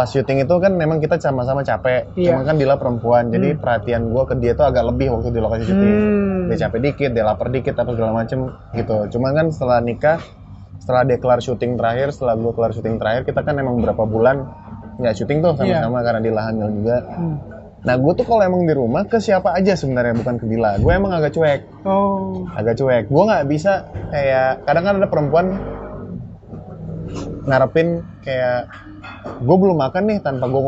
pas 0.01 0.09
syuting 0.09 0.41
itu 0.41 0.55
kan 0.57 0.73
memang 0.73 0.97
kita 0.97 1.21
sama-sama 1.21 1.61
capek. 1.61 2.09
Iya. 2.17 2.33
cuma 2.33 2.41
kan 2.41 2.57
Dila 2.57 2.73
perempuan 2.81 3.29
jadi 3.29 3.53
perhatian 3.53 4.09
gua 4.09 4.25
ke 4.25 4.33
dia 4.41 4.57
tuh 4.57 4.65
agak 4.65 4.89
lebih 4.89 5.13
waktu 5.13 5.29
di 5.29 5.37
lokasi 5.37 5.69
syuting. 5.69 5.93
Hmm. 5.93 6.49
dia 6.49 6.57
capek 6.65 6.79
dikit 6.89 7.11
dia 7.13 7.21
lapar 7.21 7.53
dikit 7.53 7.77
apa 7.77 7.93
segala 7.93 8.11
macem 8.17 8.49
gitu. 8.73 8.97
Cuma 9.13 9.29
kan 9.29 9.53
setelah 9.53 9.77
nikah 9.77 10.17
setelah 10.81 11.05
dia 11.05 11.21
kelar 11.21 11.37
syuting 11.37 11.77
terakhir 11.77 12.09
setelah 12.17 12.33
gua 12.33 12.49
kelar 12.57 12.73
syuting 12.73 12.97
terakhir 12.97 13.29
kita 13.29 13.45
kan 13.45 13.53
emang 13.61 13.77
berapa 13.77 14.01
bulan 14.09 14.49
nggak 14.97 15.13
syuting 15.13 15.45
tuh 15.45 15.53
sama-sama 15.53 16.01
karena 16.01 16.19
Dila 16.25 16.41
hamil 16.49 16.67
juga. 16.81 16.97
Hmm. 17.05 17.37
nah 17.81 17.97
gue 17.97 18.13
tuh 18.13 18.25
kalau 18.29 18.45
emang 18.45 18.61
di 18.69 18.77
rumah 18.77 19.09
ke 19.09 19.17
siapa 19.17 19.57
aja 19.57 19.73
sebenarnya 19.73 20.17
bukan 20.17 20.41
ke 20.41 20.45
Dila. 20.49 20.81
Gue 20.81 20.97
emang 20.97 21.13
agak 21.13 21.33
cuek. 21.33 21.61
Oh. 21.85 22.45
Agak 22.53 22.77
cuek. 22.77 23.05
Gue 23.09 23.23
nggak 23.25 23.45
bisa 23.49 23.85
kayak 24.09 24.65
kadang 24.65 24.85
kan 24.85 24.95
ada 25.01 25.09
perempuan 25.09 25.45
ngarepin 27.45 28.05
kayak 28.21 28.69
gue 29.21 29.57
belum 29.57 29.77
makan 29.77 30.03
nih 30.05 30.17
tanpa 30.19 30.45
gue 30.45 30.61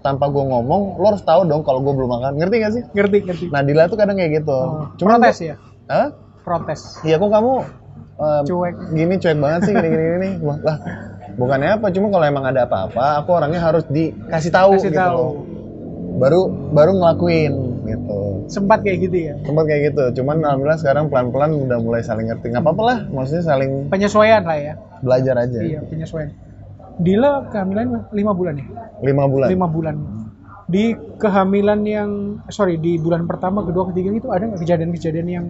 tanpa 0.00 0.24
gue 0.26 0.40
ngomong 0.42 0.96
lo 0.96 1.06
harus 1.06 1.20
tahu 1.20 1.44
dong 1.44 1.62
kalau 1.62 1.80
gue 1.80 1.92
belum 1.92 2.10
makan. 2.10 2.32
Ngerti 2.36 2.54
gak 2.58 2.72
sih? 2.72 2.82
Ngerti 2.90 3.16
ngerti. 3.22 3.44
Nah 3.48 3.60
Dila 3.60 3.86
tuh 3.86 3.96
kadang 3.96 4.16
kayak 4.16 4.40
gitu. 4.40 4.52
Oh, 4.52 4.88
Cuman 4.96 5.16
protes 5.18 5.36
gua- 5.36 5.46
ya? 5.46 5.56
Hah? 5.86 6.06
protes. 6.42 6.80
Iya 7.02 7.16
kok 7.16 7.28
kamu 7.28 7.52
eh, 8.16 8.40
Cuek. 8.44 8.74
gini 8.90 9.14
cuek 9.16 9.36
banget 9.36 9.60
sih 9.62 9.72
gini 9.72 9.88
gini 9.88 10.04
gini 10.08 10.28
lah 10.62 10.76
bukannya 11.34 11.68
apa 11.74 11.86
cuma 11.90 12.08
kalau 12.08 12.24
emang 12.24 12.44
ada 12.44 12.64
apa-apa 12.64 13.20
aku 13.20 13.28
orangnya 13.30 13.60
harus 13.60 13.84
dikasih 13.86 14.48
tahu 14.50 14.72
kasih 14.74 14.88
gitu 14.88 14.96
tahu. 14.96 15.12
loh. 15.12 15.32
Baru 16.16 16.40
baru 16.70 16.96
ngelakuin 16.96 17.52
gitu. 17.84 18.20
Sempat 18.46 18.80
kayak 18.80 18.98
gitu 19.02 19.16
ya? 19.20 19.34
Sempat 19.42 19.64
kayak 19.66 19.82
gitu 19.90 20.02
cuman 20.16 20.40
alhamdulillah 20.40 20.78
sekarang 20.78 21.04
pelan-pelan 21.06 21.50
udah 21.60 21.76
mulai 21.76 22.00
saling 22.00 22.26
ngerti. 22.26 22.46
Nggak 22.48 22.62
apa-apa 22.62 22.82
lah 22.82 22.98
maksudnya 23.10 23.44
saling 23.44 23.70
penyesuaian 23.86 24.42
lah 24.42 24.56
ya? 24.56 24.74
belajar 24.96 25.34
aja. 25.36 25.58
Iya 25.60 25.80
penyesuaian 25.82 26.30
Dila 26.96 27.52
kehamilan 27.52 28.08
lima 28.12 28.32
bulan 28.32 28.54
ya? 28.56 28.66
Lima 29.04 29.24
bulan. 29.28 29.48
Lima 29.52 29.66
bulan. 29.68 29.96
Di 30.66 30.96
kehamilan 31.20 31.80
yang 31.84 32.10
sorry 32.48 32.80
di 32.80 32.96
bulan 32.96 33.28
pertama 33.28 33.62
kedua 33.62 33.92
ketiga 33.92 34.16
itu 34.16 34.28
ada 34.32 34.48
nggak 34.48 34.60
kejadian-kejadian 34.64 35.28
yang 35.28 35.46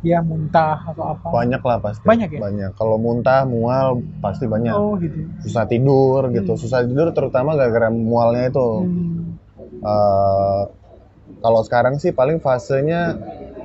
ya 0.00 0.22
muntah 0.22 0.78
atau 0.94 1.16
apa? 1.16 1.26
Banyak 1.34 1.60
lah 1.60 1.78
pasti. 1.82 2.06
Banyak 2.06 2.28
ya? 2.38 2.40
banyak. 2.40 2.70
Kalau 2.78 2.96
muntah 2.96 3.42
mual 3.44 3.98
pasti 4.22 4.46
banyak. 4.46 4.72
Oh 4.72 4.94
gitu. 5.02 5.26
Susah 5.42 5.66
tidur 5.66 6.30
gitu. 6.30 6.54
Susah 6.54 6.86
tidur 6.86 7.10
terutama 7.10 7.58
gara-gara 7.58 7.90
mualnya 7.90 8.54
itu. 8.54 8.68
Hmm. 8.86 9.36
Eh, 9.82 10.62
kalau 11.42 11.60
sekarang 11.66 11.98
sih 11.98 12.14
paling 12.14 12.38
fasenya 12.38 13.18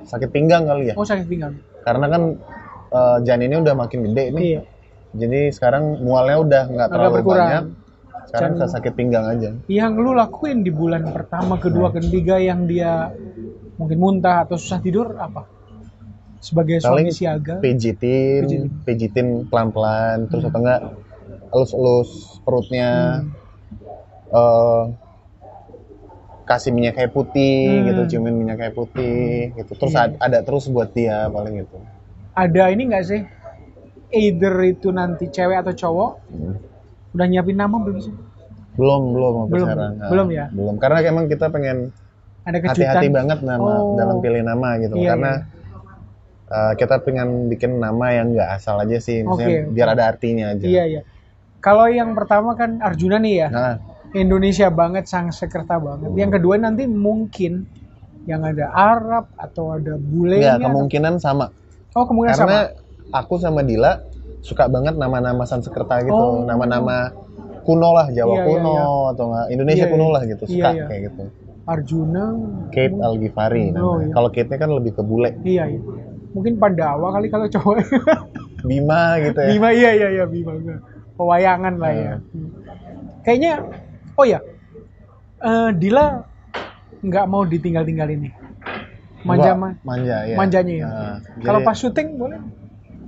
sakit 0.10 0.34
pinggang 0.34 0.66
kali 0.66 0.92
ya. 0.92 0.96
Oh 0.98 1.06
sakit 1.06 1.30
pinggang. 1.30 1.54
Karena 1.86 2.10
kan 2.10 2.22
eh, 2.92 3.18
janinnya 3.24 3.62
udah 3.62 3.76
makin 3.78 4.10
gede 4.10 4.26
nih. 4.34 4.44
Iya 4.58 4.62
jadi 5.12 5.50
sekarang 5.50 6.00
mualnya 6.00 6.38
udah 6.40 6.64
nggak 6.68 6.90
terlalu 6.90 7.14
berkurang. 7.16 7.38
banyak 7.40 7.64
sekarang 8.28 8.52
ke 8.56 8.66
sakit 8.68 8.94
pinggang 8.94 9.26
aja 9.26 9.50
yang 9.66 9.94
lu 9.96 10.14
lakuin 10.14 10.62
di 10.62 10.70
bulan 10.70 11.10
pertama 11.10 11.58
kedua 11.58 11.90
ketiga 11.90 12.38
yang 12.38 12.64
dia 12.64 13.10
mungkin 13.76 13.98
muntah 13.98 14.46
atau 14.46 14.54
susah 14.54 14.78
tidur 14.78 15.18
apa 15.18 15.50
sebagai 16.40 16.78
suami 16.80 17.10
siaga 17.10 17.58
pijitin 17.58 18.46
Pijitin. 18.46 18.64
pijitin 18.84 19.28
pelan-pelan 19.46 20.30
terus 20.30 20.46
atau 20.46 20.60
enggak 20.60 20.82
elus-elus 21.50 22.10
perutnya 22.40 22.90
Hmm. 23.20 23.34
eh, 24.32 24.84
kasih 26.46 26.70
minyak 26.70 26.96
kayu 26.96 27.10
putih 27.10 27.66
Hmm. 27.68 27.86
gitu 27.88 28.02
ciumin 28.08 28.36
minyak 28.36 28.58
kayu 28.58 28.74
putih 28.76 29.54
gitu 29.54 29.72
terus 29.76 29.92
Iya. 29.92 30.06
ad- 30.08 30.20
ada 30.20 30.40
terus 30.42 30.66
buat 30.66 30.90
dia 30.92 31.26
paling 31.28 31.60
gitu 31.60 31.78
ada 32.32 32.64
ini 32.68 32.84
nggak 32.86 33.06
sih 33.06 33.22
either 34.10 34.54
itu 34.64 34.90
nanti 34.90 35.28
cewek 35.28 35.58
atau 35.60 35.74
cowok 35.74 36.12
Hmm. 36.28 36.56
udah 37.12 37.26
nyiapin 37.26 37.56
nama 37.56 37.76
belum 37.76 38.00
sih? 38.00 38.14
Belum 38.74 39.12
belum 39.12 39.34
Belum, 39.48 39.68
sekarang. 39.68 39.92
belum 40.08 40.28
ya? 40.30 40.46
belum 40.50 40.76
karena 40.78 40.98
emang 41.04 41.26
kita 41.26 41.48
pengen 41.48 41.78
ada 42.42 42.58
hati-hati 42.58 43.08
banget 43.10 43.40
nama 43.42 43.72
Oh. 43.76 43.94
dalam 43.94 44.18
pilih 44.20 44.42
nama 44.42 44.80
gitu. 44.80 44.96
Iya, 44.96 45.14
karena 45.14 45.32
uh, 46.48 46.74
kita 46.74 46.96
pengen 47.00 47.30
bikin 47.48 47.78
nama 47.78 48.06
yang 48.12 48.34
nggak 48.34 48.50
asal 48.52 48.80
aja 48.80 48.98
sih 48.98 49.22
Oke. 49.22 49.28
maksudnya 49.38 49.60
biar 49.70 49.88
ada 49.92 50.04
artinya 50.08 50.46
aja. 50.50 50.66
Iya 50.66 50.84
iya. 50.88 51.02
Kalau 51.60 51.86
yang 51.86 52.16
pertama 52.16 52.56
kan 52.56 52.80
Arjuna 52.80 53.20
nih 53.20 53.36
ya. 53.38 53.48
Nah. 53.50 53.76
Indonesia 54.10 54.72
banget 54.72 55.06
sang 55.06 55.30
sekerta 55.30 55.78
banget. 55.78 56.10
Yang 56.16 56.40
kedua 56.40 56.58
nanti 56.58 56.90
mungkin 56.90 57.70
yang 58.26 58.42
ada 58.42 58.72
Arab 58.72 59.30
atau 59.36 59.76
ada 59.76 59.94
bulenya 59.94 60.42
ya 60.42 60.54
atau- 60.56 60.66
kemungkinan 60.66 61.22
sama. 61.22 61.54
Oh 61.94 62.06
kemungkinan 62.06 62.34
karena 62.34 62.60
sama 62.66 62.89
aku 63.12 63.36
sama 63.36 63.62
Dila 63.62 64.02
suka 64.40 64.66
banget 64.66 64.96
nama-nama 64.96 65.44
Sanskerta 65.44 66.00
gitu 66.02 66.16
Oh. 66.16 66.42
nama-nama 66.42 67.12
kuno 67.62 67.92
lah 67.92 68.08
Jawa 68.08 68.30
Iya, 68.30 68.36
iya, 68.36 68.46
kuno 68.46 68.72
iya. 68.72 69.10
atau 69.12 69.24
nggak 69.28 69.46
Indonesia 69.50 69.84
Iya, 69.84 69.92
kuno 69.92 70.06
iya. 70.06 70.12
lah 70.12 70.22
gitu 70.24 70.44
Iya, 70.44 70.50
suka 70.50 70.70
iya. 70.72 70.86
kayak 70.88 71.02
gitu 71.06 71.24
Arjuna 71.66 72.24
Kate 72.70 72.98
Algifari 72.98 73.64
Oh, 73.70 73.74
namanya. 74.00 74.02
iya. 74.02 74.14
kalau 74.14 74.30
Kate-nya 74.30 74.58
kan 74.58 74.70
lebih 74.72 74.92
ke 74.92 75.02
bule 75.02 75.30
iya 75.44 75.64
iya 75.68 75.82
mungkin 76.30 76.56
Pandawa 76.56 77.10
kali 77.12 77.28
kalau 77.28 77.46
cowok 77.48 77.76
Bima 78.70 79.02
gitu 79.20 79.40
ya 79.40 79.50
Bima 79.50 79.70
iya 79.72 79.92
iya 79.94 80.08
iya 80.12 80.26
Bima 80.26 80.54
enggak. 80.54 80.80
pewayangan 81.16 81.74
lah 81.76 81.92
ya 81.92 82.00
Iya. 82.00 82.14
Kayaknya 83.22 83.54
Oh 84.14 84.26
ya, 84.26 84.40
Eh, 85.40 85.70
Dila 85.74 86.20
nggak 87.00 87.26
mau 87.26 87.44
ditinggal-tinggal 87.44 88.12
ini. 88.12 88.28
Manja 89.22 89.52
Gua- 89.54 89.60
ma 89.62 89.70
manja 89.86 90.18
ya 90.26 90.36
manjanya 90.36 90.74
ya. 90.74 90.86
Nah, 90.86 91.18
Kalau 91.40 91.60
pas 91.62 91.72
syuting 91.74 92.16
boleh 92.16 92.40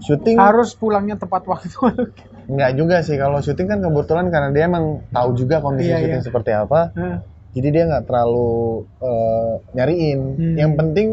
syuting 0.02 0.38
harus 0.38 0.74
pulangnya 0.76 1.16
tepat 1.16 1.46
waktu. 1.46 1.78
nggak 2.52 2.72
juga 2.76 3.00
sih 3.06 3.16
kalau 3.16 3.40
syuting 3.40 3.68
kan 3.70 3.80
kebetulan 3.80 4.28
karena 4.34 4.50
dia 4.52 4.66
emang 4.68 5.06
tahu 5.14 5.30
juga 5.38 5.62
kondisi 5.64 5.94
Iya, 5.94 6.04
syuting 6.04 6.20
iya. 6.20 6.28
seperti 6.28 6.52
apa 6.52 6.92
Nah, 6.98 7.18
jadi 7.56 7.68
dia 7.72 7.84
nggak 7.88 8.04
terlalu 8.10 8.52
eh, 9.00 9.54
nyariin 9.78 10.20
Hmm. 10.36 10.56
yang 10.58 10.72
penting 10.76 11.08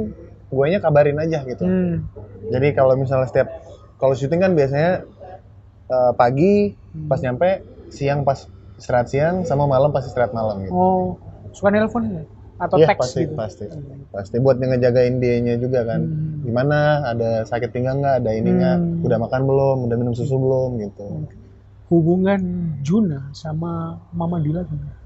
guanya 0.48 0.80
kabarin 0.80 1.20
aja 1.20 1.44
gitu 1.44 1.62
hmm, 1.62 2.08
jadi 2.48 2.72
kalau 2.72 2.96
misalnya 2.96 3.28
setiap 3.28 3.48
kalau 4.00 4.16
syuting 4.16 4.40
kan 4.40 4.56
biasanya 4.56 5.04
eh, 5.88 6.12
pagi 6.16 6.74
pas 7.06 7.20
nyampe 7.20 7.62
siang 7.92 8.24
pas 8.24 8.48
istirahat 8.80 9.08
siang 9.12 9.34
sama 9.44 9.68
malam 9.68 9.92
pas 9.92 10.02
istirahat 10.02 10.32
malam 10.32 10.64
gitu 10.64 10.72
Oh, 10.74 11.20
suka 11.52 11.68
nelpon 11.70 12.02
nggak? 12.08 12.26
Atau 12.58 12.76
Iya 12.76 12.86
teks 12.90 13.00
pasti 13.00 13.22
gitu? 13.22 13.34
pasti. 13.34 13.64
Pasti 14.10 14.36
buat 14.38 14.58
ngejagain 14.58 15.16
dianya 15.18 15.54
juga 15.56 15.86
kan. 15.86 16.02
Hmm. 16.02 16.26
gimana? 16.42 16.78
Ada 17.06 17.44
sakit 17.44 17.70
pinggang 17.70 17.98
nggak? 17.98 18.14
Ada 18.18 18.30
ini 18.32 18.50
nggak 18.52 18.76
Hmm. 18.76 19.04
udah 19.04 19.18
makan 19.18 19.42
belum? 19.44 19.76
Udah 19.86 19.96
minum 19.96 20.12
susu 20.12 20.34
belum? 20.34 20.70
Gitu. 20.78 21.06
Hubungan 21.88 22.40
Juna 22.80 23.30
sama 23.32 23.96
Mama 24.10 24.38
Dila 24.38 24.62
gimana? 24.62 24.96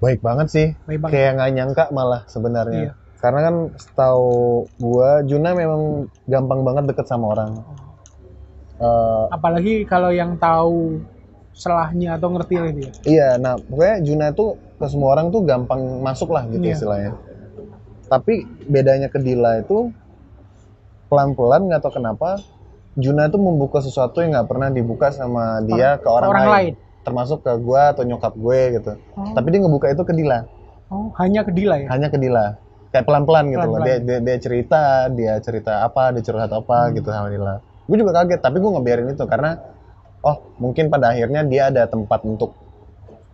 baik 0.00 0.24
banget 0.24 0.48
sih. 0.48 0.66
Baik 0.88 1.04
banget. 1.04 1.12
kayak 1.12 1.30
nggak 1.36 1.50
nyangka 1.52 1.84
malah 1.90 2.24
sebenarnya. 2.26 2.80
Iya. 2.80 2.92
karena 3.20 3.40
kan 3.44 3.54
setahu 3.76 4.32
gua 4.80 5.20
Juna 5.20 5.52
memang 5.52 6.08
gampang 6.24 6.64
banget 6.64 6.88
deket 6.88 7.04
sama 7.04 7.36
orang. 7.36 7.52
Eh, 8.80 9.24
Apalagi 9.28 9.84
kalau 9.84 10.08
yang 10.08 10.40
tahu 10.40 11.04
selahnya 11.52 12.14
atau 12.14 12.28
ngerti 12.30 12.54
lah 12.56 12.70
dia. 12.70 12.90
iya 13.04 13.28
nah 13.36 13.56
pokoknya 13.56 13.96
Juna 14.00 14.26
tuh 14.30 14.50
ke 14.74 14.86
semua 14.86 15.12
orang 15.12 15.28
tuh 15.28 15.42
gampang 15.42 15.80
masuk 16.00 16.30
lah 16.30 16.46
gitu 16.46 16.62
Iya. 16.62 16.74
istilahnya 16.74 17.12
tapi 18.06 18.34
bedanya 18.64 19.06
ke 19.06 19.18
Dila 19.18 19.60
itu 19.60 19.90
pelan-pelan 21.06 21.66
nggak 21.66 21.80
tahu 21.80 21.94
kenapa 21.96 22.38
Juna 22.92 23.26
tuh 23.26 23.38
membuka 23.38 23.78
sesuatu 23.78 24.18
yang 24.18 24.34
nggak 24.34 24.48
pernah 24.48 24.68
dibuka 24.68 25.10
sama 25.10 25.62
dia 25.62 25.94
ke 25.96 26.06
orang, 26.06 26.28
orang 26.28 26.44
lain. 26.44 26.52
lain. 26.52 26.74
termasuk 27.00 27.40
ke 27.40 27.52
gua 27.56 27.90
atau 27.90 28.02
nyokap 28.02 28.34
gue 28.34 28.60
gitu 28.76 28.92
Oh. 29.14 29.32
tapi 29.32 29.46
dia 29.50 29.60
ngebuka 29.60 29.86
itu 29.88 30.02
ke 30.02 30.12
Dila 30.12 30.44
Oh, 30.88 31.06
hanya 31.16 31.42
ke 31.42 31.50
Dila 31.50 31.76
ya? 31.76 31.86
hanya 31.88 32.08
ke 32.08 32.18
Dila 32.18 32.58
kayak 32.90 33.04
pelan-pelan 33.04 33.46
gitu 33.48 33.62
loh 33.64 33.78
dia, 33.80 33.96
dia 33.98 34.18
dia 34.18 34.36
cerita 34.36 34.82
dia 35.08 35.38
cerita 35.38 35.72
apa 35.80 36.10
dia 36.10 36.20
curhat 36.20 36.50
apa 36.50 36.78
Hmm. 36.84 36.94
gitu 36.94 37.08
sama 37.08 37.28
Dila 37.28 37.54
gue 37.84 37.96
juga 37.96 38.12
kaget 38.16 38.40
tapi 38.40 38.56
gue 38.58 38.70
ngebiarin 38.70 39.08
itu 39.08 39.24
karena 39.24 39.50
oh 40.22 40.36
mungkin 40.56 40.86
pada 40.86 41.10
akhirnya 41.10 41.42
dia 41.42 41.68
ada 41.68 41.84
tempat 41.84 42.20
untuk 42.22 42.52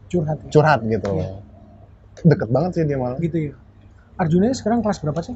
Curhat. 0.07 0.39
ya? 0.39 0.51
curhat 0.51 0.81
gitu 0.83 1.09
loh 1.09 1.43
deket 2.19 2.49
banget 2.49 2.71
sih 2.73 2.83
dia 2.83 2.97
malah 2.97 3.19
Gitu 3.19 3.51
ya. 3.51 3.55
Arjuna 4.17 4.49
sekarang 4.51 4.81
kelas 4.81 4.99
berapa 4.99 5.21
sih? 5.21 5.35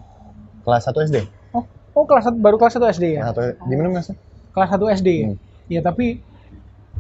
kelas 0.61 0.85
1 0.87 1.07
SD 1.07 1.17
Oh, 1.51 1.65
oh 1.93 2.05
kelas 2.05 2.25
satu, 2.25 2.37
baru 2.37 2.57
kelas 2.57 2.77
1 2.77 2.87
SD 2.93 3.07
ya? 3.13 3.23
kelas 3.27 3.59
1 3.59 3.69
diminum 3.69 3.91
nggak 3.93 4.07
sih 4.07 4.17
Kelas 4.51 4.71
1 4.71 4.97
SD 4.97 5.09
ya? 5.11 5.27
Hmm. 5.27 5.37
Ya 5.67 5.81
tapi 5.81 6.23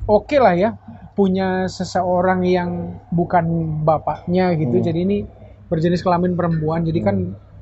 oke 0.04 0.37
lah 0.37 0.54
ya 0.54 0.71
punya 1.12 1.66
seseorang 1.66 2.42
yang 2.42 2.71
bukan 3.09 3.45
bapaknya 3.83 4.54
gitu. 4.54 4.76
Hmm. 4.76 4.85
Jadi 4.85 4.99
ini 5.00 5.19
berjenis 5.66 6.00
kelamin 6.00 6.33
perempuan. 6.33 6.80
Jadi 6.80 6.99
kan 6.99 7.16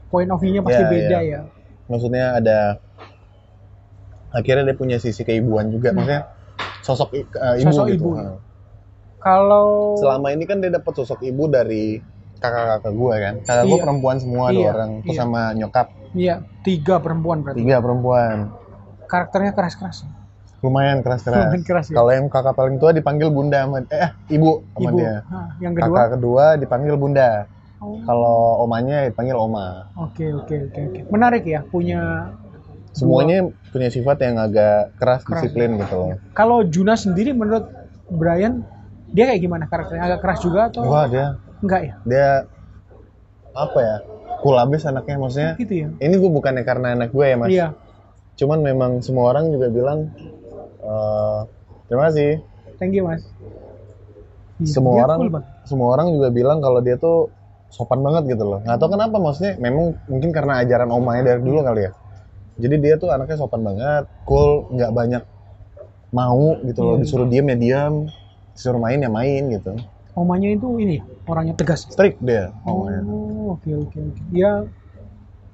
point 0.09 0.29
of 0.29 0.39
view-nya 0.39 0.61
pasti 0.61 0.79
Ya, 0.79 0.89
beda 0.89 1.19
ya. 1.19 1.25
ya. 1.25 1.41
maksudnya 1.85 2.25
ada 2.35 2.59
akhirnya 4.31 4.65
dia 4.65 4.77
punya 4.77 4.97
sisi 4.97 5.23
keibuan 5.23 5.69
juga 5.69 5.91
Hmm. 5.91 5.97
maksudnya 5.99 6.21
sosok 6.81 7.09
eh, 7.13 7.25
ibu 7.59 7.67
Sosok 7.67 7.87
gitu 7.89 8.05
ibu. 8.05 8.11
Nah. 8.15 8.37
Kalau 9.19 9.99
selama 9.99 10.31
ini 10.31 10.45
kan 10.45 10.59
dia 10.59 10.71
dapat 10.71 10.93
sosok 10.95 11.21
ibu 11.21 11.47
dari 11.47 11.99
kakak-kakak 12.39 12.93
gue 12.93 13.15
kan 13.19 13.35
kakak 13.43 13.65
gue 13.65 13.75
Iya. 13.75 13.83
perempuan 13.83 14.17
semua 14.17 14.45
dua 14.49 14.63
Iya, 14.63 14.71
orang 14.73 14.91
terus 15.03 15.11
iya. 15.13 15.21
sama 15.21 15.41
nyokap 15.53 15.87
Iya, 16.09 16.35
tiga 16.63 16.95
perempuan 17.03 17.43
berarti. 17.43 17.59
tiga 17.59 17.77
perempuan 17.79 18.37
Karakternya 19.05 19.53
keras-keras. 19.53 20.05
lumayan 20.59 21.01
keras-keras. 21.01 21.51
Lumayan 21.51 21.65
keras 21.69 21.87
ya. 21.89 21.95
Kalau 21.97 22.11
yang 22.11 22.27
kakak 22.27 22.55
paling 22.55 22.77
tua 22.77 22.91
dipanggil 22.91 23.31
bunda 23.31 23.63
sama 23.63 23.79
eh 23.89 24.11
ibu 24.29 24.63
sama 24.69 24.91
Ibu. 24.91 24.97
dia. 24.97 25.15
Hah, 25.25 25.49
yang 25.59 25.73
kedua. 25.73 25.95
Kakak 25.95 26.09
kedua 26.15 26.45
dipanggil 26.55 26.95
bunda. 26.95 27.31
Oh, 27.79 27.95
Kalau 28.03 28.39
omanya 28.63 29.07
dipanggil 29.07 29.35
oma. 29.35 29.87
Oke, 29.97 30.31
oke, 30.31 30.55
oke, 30.67 30.81
oke. 30.85 31.01
Menarik 31.11 31.43
ya 31.43 31.63
punya 31.63 32.27
Semuanya 32.99 33.39
punya 33.71 33.89
sifat 33.95 34.19
yang 34.27 34.43
agak 34.43 34.91
keras, 34.99 35.23
Keras. 35.23 35.47
disiplin 35.47 35.79
gitu 35.79 35.95
loh. 35.95 36.19
Kalau 36.35 36.67
Juna 36.67 36.99
sendiri 36.99 37.31
menurut 37.31 37.71
Brian 38.11 38.67
dia 39.15 39.31
kayak 39.31 39.41
gimana 39.41 39.65
karakternya? 39.71 40.03
Agak 40.03 40.21
keras 40.27 40.41
juga 40.43 40.61
atau 40.69 40.83
Wah 40.83 41.07
dia 41.07 41.39
enggak 41.63 41.81
ya? 41.87 41.95
dia 42.03 42.29
apa 43.55 43.79
ya? 43.79 43.97
Cool 44.43 44.59
abis 44.59 44.83
anaknya 44.87 45.17
maksudnya. 45.23 45.53
Gitu 45.55 45.75
ya. 45.87 45.89
Ini 46.03 46.15
gue 46.19 46.31
bukannya 46.31 46.63
karena 46.67 46.99
anak 46.99 47.15
gue 47.15 47.27
ya 47.27 47.37
mas. 47.39 47.49
Iya. 47.49 47.67
Cuman 48.39 48.59
memang 48.67 48.99
semua 49.03 49.31
orang 49.31 49.55
juga 49.55 49.71
bilang 49.71 50.11
eh 50.83 51.39
terima 51.87 52.11
kasih. 52.11 52.43
Thank 52.79 52.95
you, 52.95 53.03
Mas. 53.03 53.27
Iya, 54.63 54.75
semua 54.75 54.95
dia 54.99 55.03
orang 55.07 55.19
cool 55.19 55.31
semua 55.67 55.89
orang 55.95 56.07
juga 56.15 56.29
bilang 56.35 56.59
kalau 56.59 56.81
dia 56.83 56.99
tuh 56.99 57.31
sopan 57.69 58.01
banget 58.01 58.35
gitu 58.35 58.49
loh 58.49 58.59
nggak 58.65 58.79
tahu 58.81 58.91
kenapa 58.97 59.17
maksudnya 59.21 59.55
memang 59.61 59.95
mungkin 60.09 60.31
karena 60.33 60.65
ajaran 60.65 60.89
omanya 60.89 61.23
dari 61.35 61.41
dulu 61.45 61.61
kali 61.61 61.87
ya 61.87 61.93
jadi 62.59 62.75
dia 62.77 62.95
tuh 62.99 63.09
anaknya 63.09 63.37
sopan 63.39 63.63
banget 63.63 64.05
cool 64.27 64.67
nggak 64.75 64.91
banyak 64.91 65.23
mau 66.11 66.59
gitu 66.65 66.81
loh 66.83 66.95
Iya. 66.97 67.03
disuruh 67.05 67.27
diem 67.29 67.47
ya 67.47 67.57
diem 67.57 67.95
disuruh 68.53 68.81
main 68.83 68.99
ya 68.99 69.11
main 69.11 69.43
gitu 69.49 69.73
Omanya 70.19 70.51
itu 70.51 70.67
ini 70.83 70.99
ya, 70.99 71.05
orangnya 71.31 71.55
tegas. 71.55 71.87
strict 71.87 72.19
dia 72.19 72.51
omanya 72.67 73.07
Oh, 73.07 73.55
oke 73.55 73.71
oke 73.71 73.99
oke. 74.03 74.23
Dia 74.35 74.67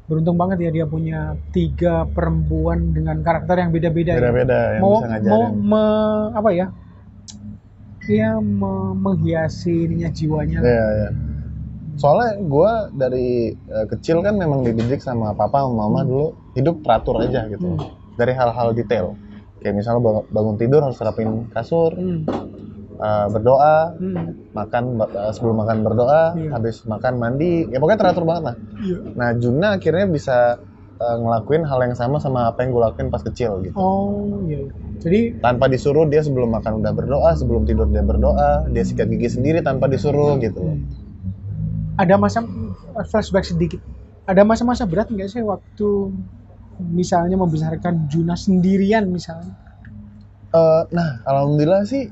beruntung 0.09 0.41
banget 0.41 0.65
ya 0.65 0.71
dia 0.73 0.87
punya 0.89 1.37
tiga 1.53 2.09
perempuan 2.09 2.97
dengan 2.97 3.21
karakter 3.21 3.61
yang 3.61 3.71
beda-beda. 3.73 4.17
ya. 4.17 4.25
beda-beda 4.25 4.59
yang 4.73 4.83
mau 4.85 4.93
bisa 4.97 5.05
mau 5.05 5.13
ngajarin 5.13 5.53
me- 5.61 6.29
apa 6.33 6.51
ya? 6.57 6.67
Dia 8.05 8.29
me- 8.41 8.97
menghiasi 8.97 9.85
ininya 9.85 10.09
jiwanya. 10.09 10.59
Iya, 10.61 10.87
iya. 10.97 11.09
Soalnya 11.95 12.39
gue 12.39 12.71
dari 12.93 13.29
eh, 13.53 13.87
kecil 13.87 14.21
kan 14.21 14.35
memang 14.35 14.63
dididik 14.63 14.99
sama 14.99 15.33
papa 15.33 15.63
sama 15.63 15.87
mama 15.87 16.01
dulu 16.03 16.27
hidup 16.53 16.83
teratur 16.83 17.21
aja 17.21 17.47
gitu 17.47 17.67
Hmm. 17.67 17.81
dari 18.15 18.33
hal-hal 18.33 18.73
detail 18.73 19.15
kayak 19.59 19.75
misalnya 19.75 20.01
bang- 20.01 20.29
bangun 20.29 20.57
tidur 20.57 20.81
harus 20.81 20.99
rapin 20.99 21.47
kasur 21.49 21.95
Hmm. 21.95 22.27
eh, 22.95 23.27
berdoa 23.29 23.95
Hmm. 23.97 24.39
makan 24.51 24.85
eh, 24.99 25.33
sebelum 25.33 25.57
makan 25.59 25.79
berdoa, 25.83 26.23
Iya. 26.35 26.51
habis 26.53 26.83
makan 26.85 27.19
mandi, 27.19 27.67
ya 27.67 27.79
pokoknya 27.79 28.01
teratur 28.01 28.23
banget 28.23 28.43
lah. 28.45 28.57
Iya. 28.79 28.99
Nah 29.19 29.29
Juna 29.35 29.67
akhirnya 29.75 30.07
bisa 30.07 30.63
ngelakuin 30.95 31.67
hal 31.67 31.83
yang 31.83 31.93
sama 31.93 32.17
sama 32.17 32.47
apa 32.47 32.63
yang 32.63 32.71
gue 32.71 32.81
lakuin 32.81 33.11
pas 33.11 33.19
kecil 33.21 33.61
gitu. 33.61 33.75
Oh 33.75 34.39
iya. 34.47 34.63
iya. 34.63 34.73
Jadi 35.03 35.21
Tanpa 35.37 35.67
disuruh 35.67 36.07
dia 36.07 36.23
sebelum 36.23 36.49
makan 36.49 36.81
udah 36.81 36.93
berdoa, 36.95 37.31
sebelum 37.35 37.67
tidur 37.67 37.91
dia 37.91 38.01
berdoa, 38.01 38.71
dia 38.71 38.81
sikat 38.81 39.11
gigi 39.11 39.29
sendiri 39.29 39.61
tanpa 39.61 39.85
disuruh 39.85 40.39
gitu. 40.39 40.63
loh. 40.63 40.79
Ada 41.95 42.15
masa 42.19 42.43
flashback 43.07 43.47
sedikit. 43.47 43.81
Ada 44.25 44.41
masa-masa 44.43 44.89
berat 44.89 45.13
nggak 45.13 45.29
sih 45.29 45.45
waktu 45.45 45.89
misalnya 46.81 47.37
membesarkan 47.37 48.09
Juna 48.09 48.35
sendirian 48.35 49.07
misalnya? 49.07 49.53
Eh, 50.51 50.83
nah 50.91 51.21
alhamdulillah 51.29 51.85
sih, 51.85 52.09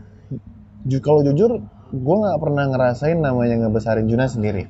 ju- 0.84 1.02
kalau 1.02 1.24
jujur 1.24 1.56
gue 1.92 2.16
nggak 2.22 2.38
pernah 2.40 2.64
ngerasain 2.68 3.18
namanya 3.18 3.66
ngebesarin 3.66 4.06
Juna 4.06 4.28
sendiri. 4.28 4.68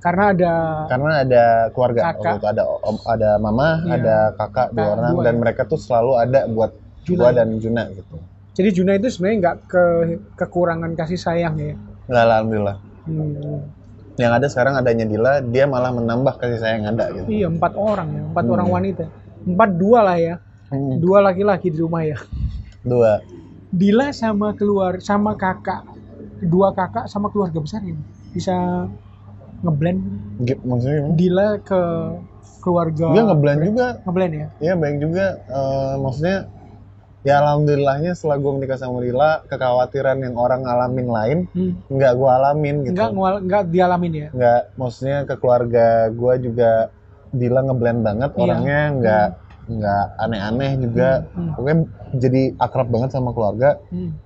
Karena 0.00 0.32
ada 0.32 0.52
Karena 0.88 1.10
ada 1.20 1.44
keluarga, 1.76 2.00
Kakak. 2.10 2.16
waktu 2.24 2.36
itu 2.40 2.48
ada 2.48 2.62
om, 2.64 2.96
ada 3.04 3.30
mama, 3.36 3.84
Iya. 3.84 3.92
ada 4.00 4.16
kakak 4.32 4.68
dua 4.72 4.88
orang, 4.96 5.14
dua 5.14 5.24
dan 5.28 5.34
ya. 5.36 5.40
mereka 5.44 5.62
tuh 5.68 5.76
selalu 5.76 6.12
ada 6.16 6.40
buat 6.48 6.72
Juna 7.04 7.20
gua 7.20 7.30
dan 7.36 7.48
Juna 7.60 7.82
gitu. 7.92 8.16
jadi 8.50 8.68
Juna 8.76 8.92
itu 8.96 9.08
sebenarnya 9.08 9.36
nggak 9.40 9.56
ke 9.68 9.84
kekurangan 10.36 10.92
kasih 10.96 11.20
sayang 11.20 11.54
ya. 11.56 11.76
Nggak, 12.08 12.24
alhamdulillah. 12.26 12.76
Hmm. 13.06 13.60
Yang 14.20 14.32
ada 14.36 14.46
sekarang 14.52 14.74
adanya 14.76 15.04
Dila, 15.08 15.40
dia 15.40 15.64
malah 15.64 15.90
menambah 15.96 16.36
kasih 16.36 16.60
sayang 16.60 16.84
yang 16.84 16.92
ada 16.92 17.08
gitu. 17.08 17.26
Iya 17.32 17.46
empat 17.48 17.72
orang 17.72 18.08
ya, 18.12 18.22
empat 18.28 18.44
Hmm. 18.44 18.54
orang 18.54 18.68
wanita. 18.68 19.04
Empat 19.48 19.70
dua 19.80 19.98
lah 20.04 20.16
ya, 20.20 20.34
Hmm, 20.68 21.00
dua 21.00 21.18
laki-laki 21.24 21.72
di 21.72 21.78
rumah 21.80 22.04
ya. 22.04 22.20
Dua. 22.84 23.24
Dila 23.72 24.12
sama 24.12 24.52
keluar 24.52 25.00
sama 25.00 25.32
kakak, 25.40 25.82
dua 26.44 26.76
kakak 26.76 27.08
sama 27.08 27.32
keluarga 27.32 27.58
besar 27.64 27.80
ini 27.80 28.02
bisa 28.30 28.86
ngeblend 29.64 30.00
Maksudnya 30.40 30.94
gimana? 31.04 31.14
Dila 31.16 31.48
ke 31.60 31.80
keluarga. 32.64 33.06
Dia 33.12 33.22
ngeblend 33.28 33.60
juga. 33.64 33.86
Ngeblend 34.04 34.32
ya. 34.36 34.46
Iya 34.60 34.74
baik 34.76 34.96
juga. 35.00 35.26
Eh, 35.48 35.94
maksudnya 36.00 36.36
ya 37.20 37.38
alhamdulillahnya 37.38 38.16
setelah 38.16 38.40
gue 38.40 38.52
menikah 38.56 38.76
sama 38.76 39.00
Dila, 39.00 39.44
kekhawatiran 39.44 40.24
yang 40.24 40.34
orang 40.34 40.64
ngalamin 40.64 41.08
lain 41.08 41.38
Hmm. 41.52 41.72
nggak 41.86 42.12
gue 42.16 42.30
alamin 42.30 42.76
gitu. 42.88 42.96
Enggak 42.96 43.10
ngual- 43.12 43.42
enggak 43.44 43.62
dialamin 43.68 44.12
ya. 44.12 44.28
Nggak, 44.32 44.60
maksudnya 44.74 45.18
ke 45.24 45.34
keluarga 45.36 45.86
gue 46.08 46.34
juga 46.40 46.70
Dila 47.30 47.60
ngeblend 47.62 48.00
banget 48.00 48.30
Iya. 48.32 48.40
orangnya 48.40 48.80
nggak 48.96 49.28
nggak 49.70 50.04
aneh-aneh 50.18 50.72
juga. 50.80 51.08
Hmm. 51.30 51.54
Pokoknya 51.54 51.76
jadi 52.16 52.42
akrab 52.56 52.88
banget 52.88 53.10
sama 53.12 53.30
keluarga. 53.30 53.78
Hmm. 53.88 54.16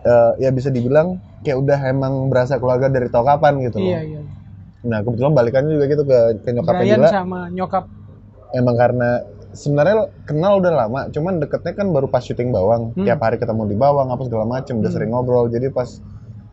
Eh, 0.00 0.32
ya 0.40 0.48
bisa 0.48 0.68
dibilang 0.68 1.20
kayak 1.40 1.58
udah 1.60 1.78
emang 1.86 2.28
berasa 2.28 2.56
keluarga 2.56 2.88
dari 2.88 3.08
tau 3.08 3.20
kapan 3.20 3.60
gitu 3.60 3.80
loh. 3.80 3.90
Iya 3.90 4.00
iya. 4.00 4.20
Nah 4.80 5.00
kebetulan 5.00 5.32
balikannya 5.32 5.76
juga 5.76 5.86
gitu 5.88 6.04
ke, 6.04 6.18
ke 6.40 6.48
nyokapnya 6.52 6.80
Brian 6.80 6.98
Dila. 7.00 7.08
sama 7.08 7.40
nyokap. 7.48 7.84
Emang 8.50 8.76
karena 8.76 9.08
sebenarnya 9.52 10.08
kenal 10.24 10.58
udah 10.62 10.72
lama, 10.72 11.00
cuman 11.10 11.38
deketnya 11.42 11.72
kan 11.74 11.86
baru 11.90 12.06
pas 12.06 12.22
syuting 12.22 12.50
bawang. 12.50 12.94
Hmm. 12.94 13.04
Tiap 13.06 13.20
hari 13.20 13.36
ketemu 13.38 13.70
di 13.70 13.76
bawang 13.76 14.08
apa 14.10 14.22
segala 14.26 14.44
macem, 14.46 14.78
udah 14.78 14.90
Hmm. 14.90 14.96
sering 14.96 15.10
ngobrol. 15.12 15.46
Jadi 15.50 15.70
pas 15.70 15.88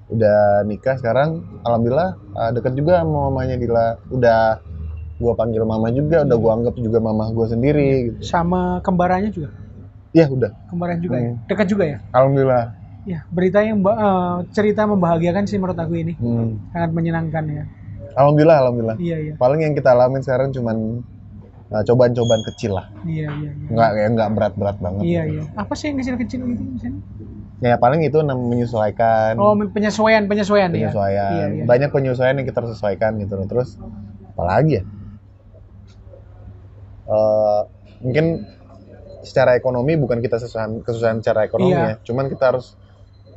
udah 0.08 0.64
nikah 0.64 0.96
sekarang, 0.96 1.44
alhamdulillah 1.68 2.16
uh, 2.34 2.52
deket 2.56 2.74
juga 2.80 3.04
sama 3.04 3.28
mamanya 3.30 3.60
Dila. 3.60 3.88
Udah 4.10 4.64
gua 5.18 5.34
panggil 5.36 5.62
mama 5.66 5.90
juga, 5.92 6.24
udah 6.24 6.38
gua 6.38 6.52
anggap 6.58 6.76
juga 6.80 7.00
mama 7.02 7.30
gua 7.34 7.46
sendiri. 7.50 8.14
Gitu. 8.14 8.26
Sama 8.26 8.80
kembarannya 8.82 9.32
juga. 9.34 9.50
Ya 10.16 10.26
udah, 10.32 10.50
Kembaran 10.72 10.98
juga 11.04 11.18
ya. 11.20 11.32
Hmm. 11.36 11.40
Dekat 11.46 11.68
juga 11.70 11.84
ya. 11.86 11.98
alhamdulillah. 12.16 12.66
Ya, 13.08 13.24
berita 13.32 13.64
yang 13.64 13.80
eh, 13.80 14.38
cerita 14.52 14.84
membahagiakan 14.84 15.48
sih 15.48 15.56
menurut 15.62 15.80
aku 15.80 15.96
ini. 15.96 16.14
Hmm. 16.20 16.60
Sangat 16.76 16.92
menyenangkan 16.92 17.44
ya. 17.48 17.64
Alhamdulillah, 18.18 18.58
alhamdulillah. 18.66 18.98
Iya 18.98 19.18
iya. 19.22 19.34
Paling 19.38 19.62
yang 19.62 19.78
kita 19.78 19.94
alamin 19.94 20.26
sekarang 20.26 20.50
cuman 20.50 21.06
uh, 21.72 21.84
cobaan-cobaan 21.84 22.44
kecil 22.54 22.78
lah. 22.80 22.88
Iya 23.04 23.28
iya 23.32 23.52
iya. 23.52 23.68
Nggak 23.72 23.90
ya 23.96 24.08
nggak 24.14 24.30
berat-berat 24.36 24.78
banget. 24.80 25.04
Iya 25.04 25.22
iya. 25.28 25.44
Apa 25.56 25.74
sih 25.76 25.92
yang 25.92 25.98
kecil-kecil 26.00 26.40
gitu 26.48 26.64
misalnya? 26.64 27.02
Ya 27.58 27.74
paling 27.82 28.06
itu 28.06 28.22
menyesuaikan. 28.22 29.34
Oh, 29.42 29.58
penyesuaian, 29.74 30.30
penyesuaian, 30.30 30.70
ya. 30.70 30.94
penyesuaian. 30.94 31.32
Iya, 31.34 31.46
iya. 31.58 31.64
Banyak 31.66 31.90
penyesuaian 31.90 32.38
yang 32.38 32.46
kita 32.46 32.62
sesuaikan 32.70 33.18
gitu 33.18 33.34
loh. 33.34 33.50
Terus 33.50 33.82
apalagi 34.38 34.78
ya? 34.78 34.84
Eh, 37.08 37.62
mungkin 38.06 38.46
secara 39.26 39.58
ekonomi 39.58 39.98
bukan 39.98 40.22
kita 40.22 40.38
kesusahan 40.38 40.86
kesusahan 40.86 41.18
secara 41.24 41.50
ekonomi 41.50 41.74
Iya. 41.74 41.98
ya. 41.98 42.06
Cuman 42.06 42.30
kita 42.30 42.54
harus 42.54 42.78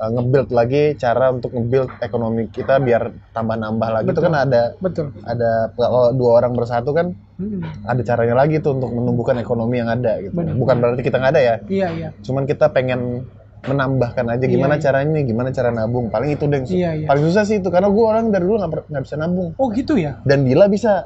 eh, 0.00 0.10
nge-build 0.10 0.48
lagi 0.50 0.82
cara 0.96 1.28
untuk 1.28 1.52
nge-build 1.52 2.00
ekonomi 2.00 2.48
kita 2.48 2.80
biar 2.80 3.12
tambah 3.36 3.54
nambah 3.54 3.88
lagi. 3.92 4.08
Itu 4.08 4.16
Betul. 4.16 4.26
kan 4.26 4.34
ada 4.34 4.62
Betul. 4.80 5.06
ada 5.22 5.50
kalau 5.76 6.16
dua 6.16 6.30
orang 6.40 6.52
bersatu 6.56 6.90
kan 6.96 7.12
Mm-mm. 7.36 7.60
ada 7.84 8.00
caranya 8.04 8.34
lagi 8.40 8.60
tuh 8.60 8.76
untuk 8.80 8.90
menumbuhkan 8.92 9.36
ekonomi 9.36 9.80
yang 9.80 9.92
ada 9.92 10.16
gitu. 10.20 10.32
Benar. 10.32 10.56
Bukan 10.56 10.76
berarti 10.80 11.02
kita 11.04 11.16
nggak 11.20 11.32
ada 11.36 11.42
ya. 11.42 11.54
Iya 11.68 11.88
iya. 11.92 12.08
Cuman 12.24 12.48
kita 12.48 12.72
pengen 12.72 13.28
menambahkan 13.60 14.24
aja 14.24 14.44
Iya, 14.48 14.52
gimana 14.56 14.74
iya. 14.80 14.82
caranya 14.88 15.10
nih, 15.20 15.24
gimana 15.28 15.48
cara 15.52 15.68
nabung. 15.68 16.08
Paling 16.08 16.32
itu 16.32 16.44
deh 16.48 16.64
Iya, 16.64 16.90
iya. 17.04 17.06
paling 17.08 17.24
susah 17.28 17.44
sih 17.44 17.60
itu 17.60 17.68
karena 17.68 17.92
gue 17.92 18.04
orang 18.04 18.32
dari 18.32 18.44
dulu 18.48 18.56
nggak 18.56 19.04
bisa 19.04 19.16
nabung. 19.20 19.52
Oh 19.60 19.68
gitu 19.68 20.00
ya. 20.00 20.16
Dan 20.24 20.48
Dila 20.48 20.64
bisa, 20.72 21.04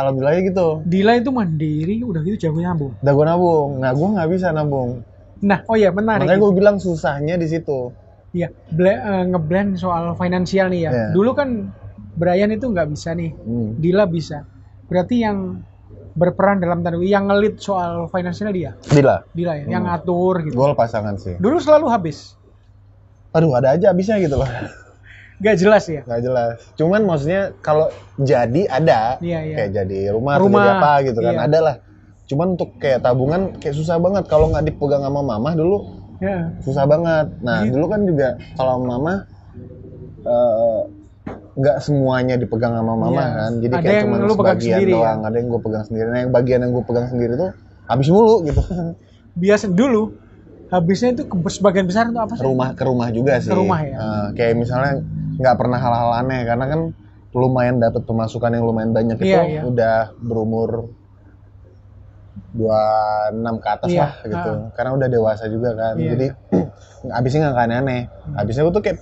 alhamdulillah 0.00 0.40
gitu. 0.40 0.80
Dila 0.88 1.20
itu 1.20 1.28
mandiri, 1.28 2.00
udah 2.00 2.24
gitu 2.24 2.48
jago 2.48 2.64
nyambung. 2.64 2.92
Udah 2.96 3.12
gue 3.12 3.26
nabung, 3.28 3.70
nah 3.76 3.92
gue 3.92 4.08
nggak 4.08 4.28
bisa 4.32 4.48
nabung. 4.56 5.04
Nah, 5.42 5.58
oh 5.66 5.76
iya 5.76 5.90
menarik. 5.90 6.24
Makanya 6.24 6.40
gue 6.40 6.52
bilang 6.54 6.76
susahnya 6.78 7.34
di 7.36 7.50
situ. 7.50 7.92
Iya, 8.32 8.48
eh, 8.48 9.24
ngeblend 9.28 9.76
soal 9.76 10.16
finansial 10.16 10.72
nih 10.72 10.88
ya. 10.88 10.90
Iya. 10.90 11.06
Dulu 11.12 11.30
kan 11.36 11.68
Brian 12.16 12.48
itu 12.48 12.64
nggak 12.64 12.88
bisa 12.88 13.12
nih, 13.12 13.36
Hmm. 13.36 13.76
Dila 13.76 14.08
bisa. 14.08 14.48
Berarti 14.88 15.20
yang 15.20 15.60
berperan 16.12 16.60
dalam 16.60 16.80
tanda 16.80 17.00
yang 17.00 17.24
ngelit 17.24 17.60
soal 17.60 18.08
finansial 18.08 18.52
dia, 18.52 18.76
Dila, 18.84 19.24
Dila 19.32 19.52
ya, 19.56 19.64
yang 19.68 19.84
Hmm. 19.84 19.92
ngatur 19.92 20.44
gitu. 20.44 20.56
gol 20.56 20.72
pasangan 20.72 21.16
sih. 21.16 21.36
Dulu 21.36 21.56
selalu 21.56 21.88
habis, 21.88 22.36
Aduh 23.32 23.52
ada 23.56 23.72
aja 23.72 23.92
habisnya 23.92 24.20
gitu 24.20 24.36
loh, 24.36 24.44
nggak 25.40 25.56
jelas 25.56 25.84
ya. 25.88 26.04
nggak 26.04 26.20
jelas. 26.20 26.56
Cuman 26.76 27.00
maksudnya 27.04 27.56
kalau 27.60 27.88
jadi 28.20 28.68
ada, 28.68 29.16
Iya 29.24 29.40
iya. 29.40 29.56
kayak 29.56 29.70
jadi 29.72 29.98
rumah, 30.12 30.36
atau 30.36 30.48
Rumah, 30.48 30.60
jadi 30.60 30.72
apa 30.76 30.92
gitu 31.08 31.18
kan, 31.20 31.32
iya. 31.32 31.40
ada 31.48 31.58
lah. 31.60 31.74
Cuman 32.28 32.46
untuk 32.56 32.76
kayak 32.76 33.00
tabungan 33.00 33.56
kayak 33.56 33.72
susah 33.72 33.96
banget 33.96 34.24
kalau 34.28 34.52
nggak 34.52 34.68
dipegang 34.68 35.00
sama 35.00 35.20
mama 35.20 35.52
dulu 35.52 36.01
Ya. 36.22 36.38
susah 36.62 36.86
banget. 36.86 37.26
Nah 37.42 37.66
Gitu. 37.66 37.74
dulu 37.74 37.86
kan 37.90 38.00
juga 38.06 38.28
kalau 38.54 38.78
mama 38.80 39.26
eh, 40.22 40.80
nggak 41.52 41.76
semuanya 41.82 42.38
dipegang 42.38 42.72
sama 42.72 42.94
mama 42.94 43.10
Iya. 43.12 43.26
kan, 43.36 43.52
jadi 43.58 43.74
Ada 43.74 43.84
kayak 43.84 44.00
cuma 44.00 44.16
sebagian 44.24 44.60
sendiri 44.78 44.92
ya? 44.92 44.96
doang. 44.96 45.20
Ada 45.26 45.36
yang 45.36 45.48
gue 45.50 45.60
pegang 45.60 45.84
sendiri. 45.84 46.06
Nah 46.08 46.18
yang 46.22 46.32
bagian 46.32 46.60
yang 46.62 46.72
gue 46.72 46.84
pegang 46.86 47.06
sendiri 47.08 47.32
tuh 47.34 47.50
habis 47.84 48.08
mulu 48.08 48.36
gitu. 48.42 48.62
Biasa 49.42 49.66
dulu 49.66 50.02
habisnya 50.70 51.10
itu 51.12 51.22
ke 51.26 51.36
sebagian 51.50 51.84
besar 51.84 52.08
untuk 52.08 52.22
apa 52.22 52.34
sih? 52.38 52.44
rumah 52.46 52.72
ke 52.72 52.82
rumah 52.82 53.08
juga 53.10 53.36
sih. 53.36 53.50
Ke 53.50 53.56
rumah 53.58 53.80
ya? 53.82 53.96
Eh, 53.98 54.26
kayak 54.34 54.54
misalnya 54.56 54.92
nggak 55.36 55.56
pernah 55.58 55.76
hal-hal 55.76 56.10
aneh 56.16 56.40
karena 56.46 56.64
kan 56.64 56.80
lumayan 57.32 57.76
dapat 57.76 58.04
pemasukan 58.04 58.50
yang 58.50 58.64
lumayan 58.64 58.92
banyak 58.92 59.16
itu 59.18 59.26
Iya, 59.26 59.42
iya. 59.42 59.60
udah 59.64 59.96
berumur 60.18 60.92
26 62.52 63.54
ke 63.58 63.68
atas 63.68 63.88
Iya, 63.88 64.00
lah 64.02 64.12
gitu. 64.24 64.50
Karena 64.72 64.90
udah 64.92 65.08
dewasa 65.08 65.44
juga 65.46 65.70
kan. 65.72 65.94
Iya. 65.94 66.10
Jadi 66.12 66.26
habisnya 67.16 67.40
nggak 67.46 67.66
aneh-aneh. 67.66 68.02
Habisnya 68.32 68.62
gue 68.62 68.74
tuh 68.74 68.82
kayak 68.82 68.98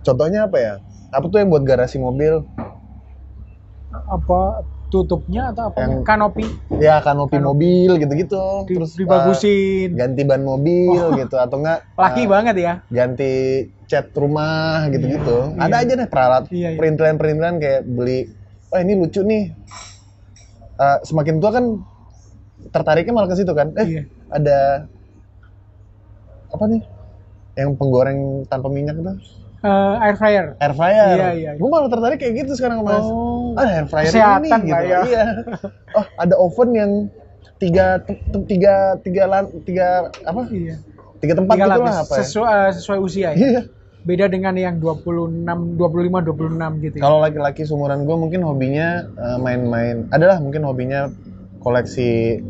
Contohnya 0.00 0.48
apa 0.48 0.56
ya? 0.56 0.74
Apa 1.10 1.26
tuh 1.26 1.38
yang 1.38 1.48
buat 1.48 1.60
garasi 1.60 1.98
mobil? 1.98 2.40
Apa 3.90 4.62
tutupnya 4.88 5.50
atau 5.50 5.68
apa? 5.68 5.78
Yang- 5.78 6.02
Kanopi 6.02 6.44
Ya 6.72 6.98
kanopi 6.98 7.36
mobil 7.36 7.90
gitu-gitu. 7.96 8.64
di- 8.64 8.74
Terus 8.74 8.96
dibagusin. 8.96 9.92
eh, 9.92 9.94
ganti 9.94 10.22
ban 10.24 10.40
mobil 10.40 10.96
gitu 11.16 11.36
atau 11.36 11.60
enggak 11.60 11.84
Laki 11.92 12.24
eh, 12.24 12.26
banget 12.26 12.54
ya. 12.56 12.74
ganti 12.88 13.32
cat 13.84 14.08
rumah 14.14 14.88
gitu-gitu. 14.88 15.52
Iya. 15.52 15.62
Ada 15.62 15.76
aja 15.78 15.92
deh 15.94 16.08
peralat 16.08 16.44
Iya, 16.48 16.68
iya. 16.70 16.78
perintilan-perintilan 16.78 17.54
kayak 17.58 17.80
beli 17.84 18.18
wah 18.66 18.80
ini 18.80 18.92
lucu 18.96 19.20
nih. 19.20 19.52
Eh, 20.80 20.98
semakin 21.04 21.36
tua 21.38 21.52
kan 21.52 21.64
tertariknya 22.72 23.12
malah 23.12 23.28
ke 23.28 23.36
situ 23.36 23.52
kan. 23.52 23.68
Eh, 23.76 23.86
Iya. 23.86 24.02
ada 24.32 24.58
apa 26.50 26.64
nih? 26.66 26.80
Yang 27.54 27.70
penggoreng 27.76 28.20
tanpa 28.48 28.72
minyak 28.72 28.96
itu? 28.96 29.12
Eh, 29.60 29.94
air 30.00 30.16
fryer. 30.16 30.56
Air 30.56 30.72
fryer. 30.72 31.08
Iya, 31.12 31.28
iya. 31.36 31.50
Gue 31.60 31.68
malah 31.68 31.92
tertarik 31.92 32.16
kayak 32.16 32.34
gitu 32.40 32.56
sekarang 32.56 32.80
Mas. 32.80 33.04
Oh. 33.04 33.52
Ah, 33.60 33.68
air 33.76 33.86
fryer 33.86 34.08
ini 34.08 34.48
gitu. 34.64 34.84
ya. 34.88 35.00
Iya. 35.04 35.24
Oh, 35.92 36.04
ada 36.16 36.34
oven 36.40 36.70
yang 36.72 36.92
tiga 37.60 38.00
tiga 38.48 38.96
tiga 39.04 39.24
lan, 39.28 39.44
tiga 39.68 40.08
apa? 40.24 40.48
Iya. 40.48 40.80
Tiga 41.20 41.34
tempat 41.36 41.52
Tiga 41.52 41.66
gitu 41.68 41.72
lapis 41.76 41.84
lah 41.84 41.96
apa 42.00 42.14
ya? 42.16 42.20
sesuai, 42.24 42.48
eh, 42.56 42.70
sesuai 42.72 42.98
usia 43.04 43.28
ya. 43.28 43.36
Iya. 43.36 43.60
Beda 44.00 44.32
dengan 44.32 44.56
yang 44.56 44.80
26, 44.80 45.44
25, 45.76 45.76
26 45.76 46.84
gitu 46.88 46.94
ya. 46.96 47.02
Kalau 47.04 47.18
laki-laki 47.20 47.68
seumuran 47.68 48.08
gue 48.08 48.16
mungkin 48.16 48.40
hobinya 48.42 49.04
eh, 49.04 49.38
main-main. 49.38 50.08
Adalah 50.08 50.40
mungkin 50.40 50.64
hobinya 50.64 51.12
koleksi 51.60 52.40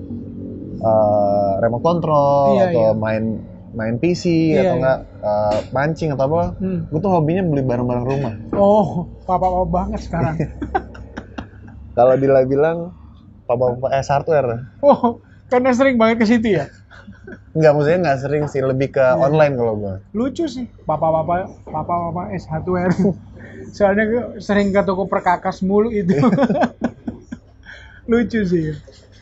eh, 0.79 1.53
remote 1.59 1.83
control 1.83 2.55
Iya, 2.55 2.65
atau 2.71 2.87
iya. 2.87 2.95
main 2.95 3.25
main 3.71 3.95
PC 3.99 4.23
Iya, 4.55 4.63
atau 4.63 4.63
iya. 4.63 4.75
enggak 4.79 4.99
eh, 5.27 5.59
mancing 5.75 6.11
atau 6.15 6.25
apa. 6.31 6.43
Hmm. 6.63 6.87
Gue 6.87 7.01
tuh 7.03 7.11
hobinya 7.11 7.43
beli 7.43 7.63
barang-barang 7.67 8.05
rumah. 8.07 8.33
Oh, 8.55 9.11
papa-papa 9.27 9.67
banget 9.67 10.01
sekarang. 10.07 10.35
Kalau 11.99 12.15
bilang 12.47 12.95
papa-papa 13.51 13.91
S 13.99 14.07
hardware. 14.07 14.71
oh, 14.87 15.19
karena 15.51 15.75
sering 15.75 15.99
banget 15.99 16.23
ke 16.23 16.27
situ 16.31 16.55
ya. 16.63 16.71
Enggak, 17.51 17.73
maksudnya 17.75 17.99
nggak 18.07 18.19
sering 18.23 18.45
sih, 18.47 18.63
lebih 18.63 18.95
ke 18.95 19.03
Iya. 19.03 19.19
online 19.19 19.55
kalau 19.59 19.75
gue. 19.75 19.95
Lucu 20.15 20.45
sih, 20.47 20.67
papa-papa, 20.87 21.51
papa-papa 21.67 22.31
S 22.35 22.47
hardware. 22.47 22.95
Soalnya 23.77 24.05
gue 24.07 24.23
sering 24.39 24.71
ke 24.71 24.81
toko 24.83 25.07
perkakas 25.11 25.63
mulu 25.63 25.91
itu. 25.91 26.15
Lucu 28.11 28.41
sih. 28.43 28.75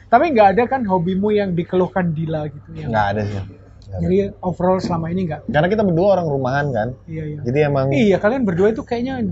Tapi 0.09 0.33
nggak 0.33 0.49
ada 0.57 0.63
kan 0.65 0.85
hobimu 0.89 1.29
yang 1.33 1.53
dikeluhkan 1.53 2.17
Dila 2.17 2.49
gitu 2.49 2.69
ya. 2.73 2.89
Nggak 2.89 3.07
ada 3.13 3.23
sih. 3.29 3.43
Ada. 3.89 4.05
Jadi 4.05 4.17
overall 4.41 4.79
selama 4.79 5.09
ini 5.09 5.25
nggak. 5.25 5.41
Karena 5.49 5.65
kita 5.67 5.81
berdua 5.81 6.09
orang 6.13 6.27
rumahan 6.27 6.67
kan. 6.69 6.89
Iya 7.05 7.25
iya. 7.27 7.41
Jadi 7.41 7.59
emang 7.63 7.87
Iya 7.89 8.17
kalian 8.17 8.43
berdua 8.43 8.69
itu 8.69 8.83
kayaknya 8.83 9.25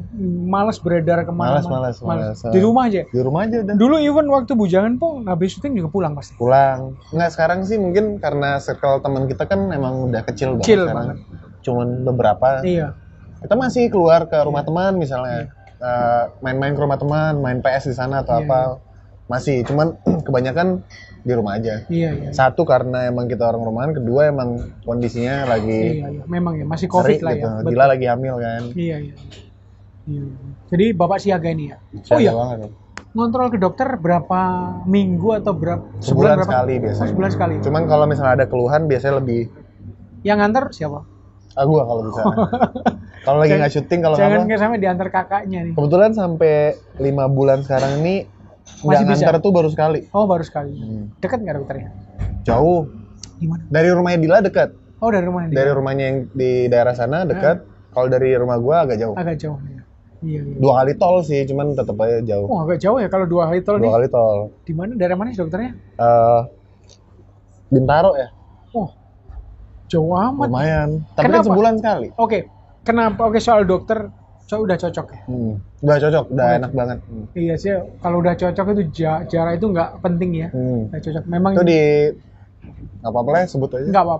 malas 0.43 0.79
beredar 0.79 1.23
ke 1.23 1.31
mana-mana. 1.31 1.61
Malas, 1.61 2.01
malas, 2.01 2.39
malas. 2.39 2.39
Di 2.47 2.59
rumah 2.59 2.89
aja. 2.89 3.05
di 3.05 3.21
rumah 3.21 3.45
aja 3.45 3.57
udah. 3.61 3.75
Dulu 3.75 3.95
even 3.99 4.27
waktu 4.27 4.53
bujangan 4.53 4.97
pun 4.97 5.25
habis 5.25 5.53
syuting 5.53 5.77
juga 5.77 5.89
pulang 5.91 6.13
pasti. 6.13 6.33
pulang 6.37 6.97
nggak 7.11 7.31
sekarang 7.31 7.63
sih 7.63 7.77
mungkin 7.77 8.17
karena 8.17 8.57
circle 8.57 8.99
teman 8.99 9.25
kita 9.25 9.45
kan 9.45 9.69
emang 9.69 10.07
udah 10.07 10.23
kecil 10.23 10.55
banget 10.55 10.65
Kecil 10.65 10.83
banget. 10.87 11.17
cuman 11.61 11.89
beberapa 12.03 12.49
Iya. 12.61 12.89
kita 13.39 13.55
masih 13.55 13.89
keluar 13.89 14.25
ke 14.25 14.39
rumah 14.39 14.63
teman 14.63 14.97
misalnya 14.97 15.53
Eh, 15.77 16.25
main-main 16.41 16.73
ke 16.73 16.81
rumah 16.81 16.97
teman 16.97 17.37
main 17.37 17.61
PS 17.61 17.93
di 17.93 17.95
sana 17.95 18.25
atau 18.25 18.41
Iya, 18.41 18.49
apa 18.49 18.61
masih 19.29 19.61
cuman 19.63 19.93
kebanyakan 20.25 20.81
di 21.27 21.35
rumah 21.35 21.59
aja 21.59 21.83
Iya 21.85 22.11
iya. 22.15 22.31
satu 22.31 22.63
karena 22.63 23.05
emang 23.05 23.27
kita 23.27 23.43
orang 23.45 23.61
rumahan 23.61 23.91
kedua 23.93 24.31
emang 24.31 24.55
kondisinya 24.81 25.43
lagi 25.45 25.99
Iya 25.99 26.07
iya. 26.09 26.23
Memang 26.25 26.55
ya 26.55 26.65
masih 26.65 26.87
covid 26.87 27.19
seri 27.19 27.27
lah 27.27 27.33
gitu 27.35 27.43
ya. 27.43 27.55
Betul. 27.57 27.71
Gila 27.73 27.85
lagi 27.89 28.07
hamil 28.07 28.35
kan 28.39 28.63
Iya 28.71 28.97
iya. 29.03 29.15
Iya. 30.07 30.23
Jadi 30.67 30.87
bapak 30.93 31.19
siaga 31.19 31.49
ini 31.49 31.65
ya. 31.69 31.77
Oh 31.83 31.99
Siaga 32.01 32.23
iya. 32.23 32.31
banget 32.33 32.59
ya. 32.61 32.69
Ngontrol 33.11 33.49
ke 33.49 33.59
dokter 33.59 33.89
berapa 33.97 34.41
minggu 34.85 35.29
atau 35.35 35.51
berapa 35.51 35.83
sebulan 35.99 36.37
berapa? 36.37 36.47
sekali 36.47 36.73
Oh, 36.73 36.81
biasanya 36.81 37.09
sebulan 37.11 37.31
sekali. 37.33 37.55
cuman 37.59 37.83
kalau 37.85 38.05
misalnya 38.05 38.33
ada 38.35 38.47
keluhan 38.47 38.87
biasanya 38.87 39.15
lebih 39.19 39.51
Yang 40.23 40.37
nganter 40.39 40.65
siapa? 40.71 41.01
ah 41.51 41.65
gua 41.65 41.83
kalau 41.83 42.03
bisa 42.05 42.21
kalau 43.25 43.39
lagi 43.41 43.57
nggak 43.57 43.73
syuting 43.73 44.01
kalau 44.01 44.15
Jangan 44.15 44.45
nggak 44.45 44.61
sampai 44.61 44.77
diantar 44.77 45.09
kakaknya 45.09 45.59
nih. 45.65 45.73
Kebetulan 45.73 46.13
sampai 46.13 46.55
lima 46.99 47.25
bulan 47.27 47.65
sekarang 47.65 47.99
ini 47.99 48.29
nggak 48.67 48.83
Masih 48.93 49.05
bisa? 49.07 49.23
ngantar 49.23 49.37
tuh 49.39 49.53
baru 49.53 49.69
sekali. 49.69 50.01
Oh 50.11 50.25
baru 50.25 50.43
sekali. 50.43 50.73
Hmm. 50.73 51.05
Dekat 51.17 51.39
nggak 51.41 51.57
dokternya? 51.57 51.91
Jauh. 52.43 52.91
Gimana? 53.37 53.63
Dari 53.67 53.89
rumahnya 53.89 54.19
Dila 54.19 54.39
dekat. 54.41 54.71
Oh 54.97 55.09
dari 55.09 55.23
rumah 55.23 55.45
dia. 55.45 55.55
dari 55.55 55.71
rumahnya 55.71 56.05
yang 56.05 56.19
di 56.31 56.51
daerah 56.67 56.93
sana 56.93 57.23
dekat 57.23 57.61
kalau 57.91 58.09
dari 58.09 58.33
rumah 58.33 58.57
gua 58.57 58.83
agak 58.83 58.97
jauh 58.99 59.13
Agak 59.13 59.37
jauh 59.37 59.61
ya. 59.63 59.85
Iya, 60.19 60.41
iya. 60.43 60.57
dua 60.57 60.73
kali 60.81 60.93
tol 60.95 61.21
sih 61.21 61.45
cuman 61.45 61.73
tetap 61.73 61.93
aja 61.99 62.25
jauh 62.25 62.47
Oh 62.47 62.59
agak 62.59 62.81
jauh 62.81 62.97
ya 62.97 63.07
kalau 63.07 63.25
dua 63.25 63.47
hari 63.47 63.61
tol 63.61 63.77
dua 63.77 63.85
nih. 63.85 63.93
kali 63.95 64.09
tol 64.09 64.39
Di 64.63 64.73
mana? 64.73 64.97
Daerah 64.97 65.13
mana 65.15 65.29
sih 65.29 65.39
dokternya? 65.39 65.77
Eh 65.77 66.41
Bintaro 67.69 68.15
ya 68.15 68.29
Oh 68.73 68.89
jauh 69.87 70.11
amat. 70.11 70.49
lumayan 70.49 70.91
tapi 71.13 71.29
kan 71.29 71.45
sebulan 71.45 71.75
sekali 71.77 72.09
Oke. 72.17 72.49
Kenapa? 72.83 73.21
Oke 73.25 73.37
soal 73.37 73.63
dokter, 73.63 74.09
so 74.47 74.63
udah 74.63 74.75
cocok 74.75 75.07
ya. 75.09 75.21
hmm. 75.27 75.53
udah 75.81 75.97
cocok 75.99 76.25
udah 76.31 76.47
Oke. 76.47 76.57
enak 76.57 76.73
banget 76.73 76.99
hmm. 77.03 77.25
Iya 77.35 77.55
sih. 77.57 77.71
Kalau 77.99 78.17
udah 78.19 78.35
cocok 78.35 78.67
itu 78.73 78.83
ja- 78.97 79.25
jarak 79.25 79.59
itu 79.59 79.67
nggak 79.67 79.91
penting 80.01 80.31
ya. 80.37 80.49
Hmm. 80.49 80.87
Nggak 80.89 81.03
cocok. 81.03 81.23
Memang 81.27 81.53
itu 81.53 81.65
di 81.65 81.81
nggak 82.97 83.11
apa-apa 83.13 83.31
lah 83.31 83.43
sebut 83.45 83.71
aja 83.73 83.87
nggak 83.89 84.05
apa. 84.05 84.17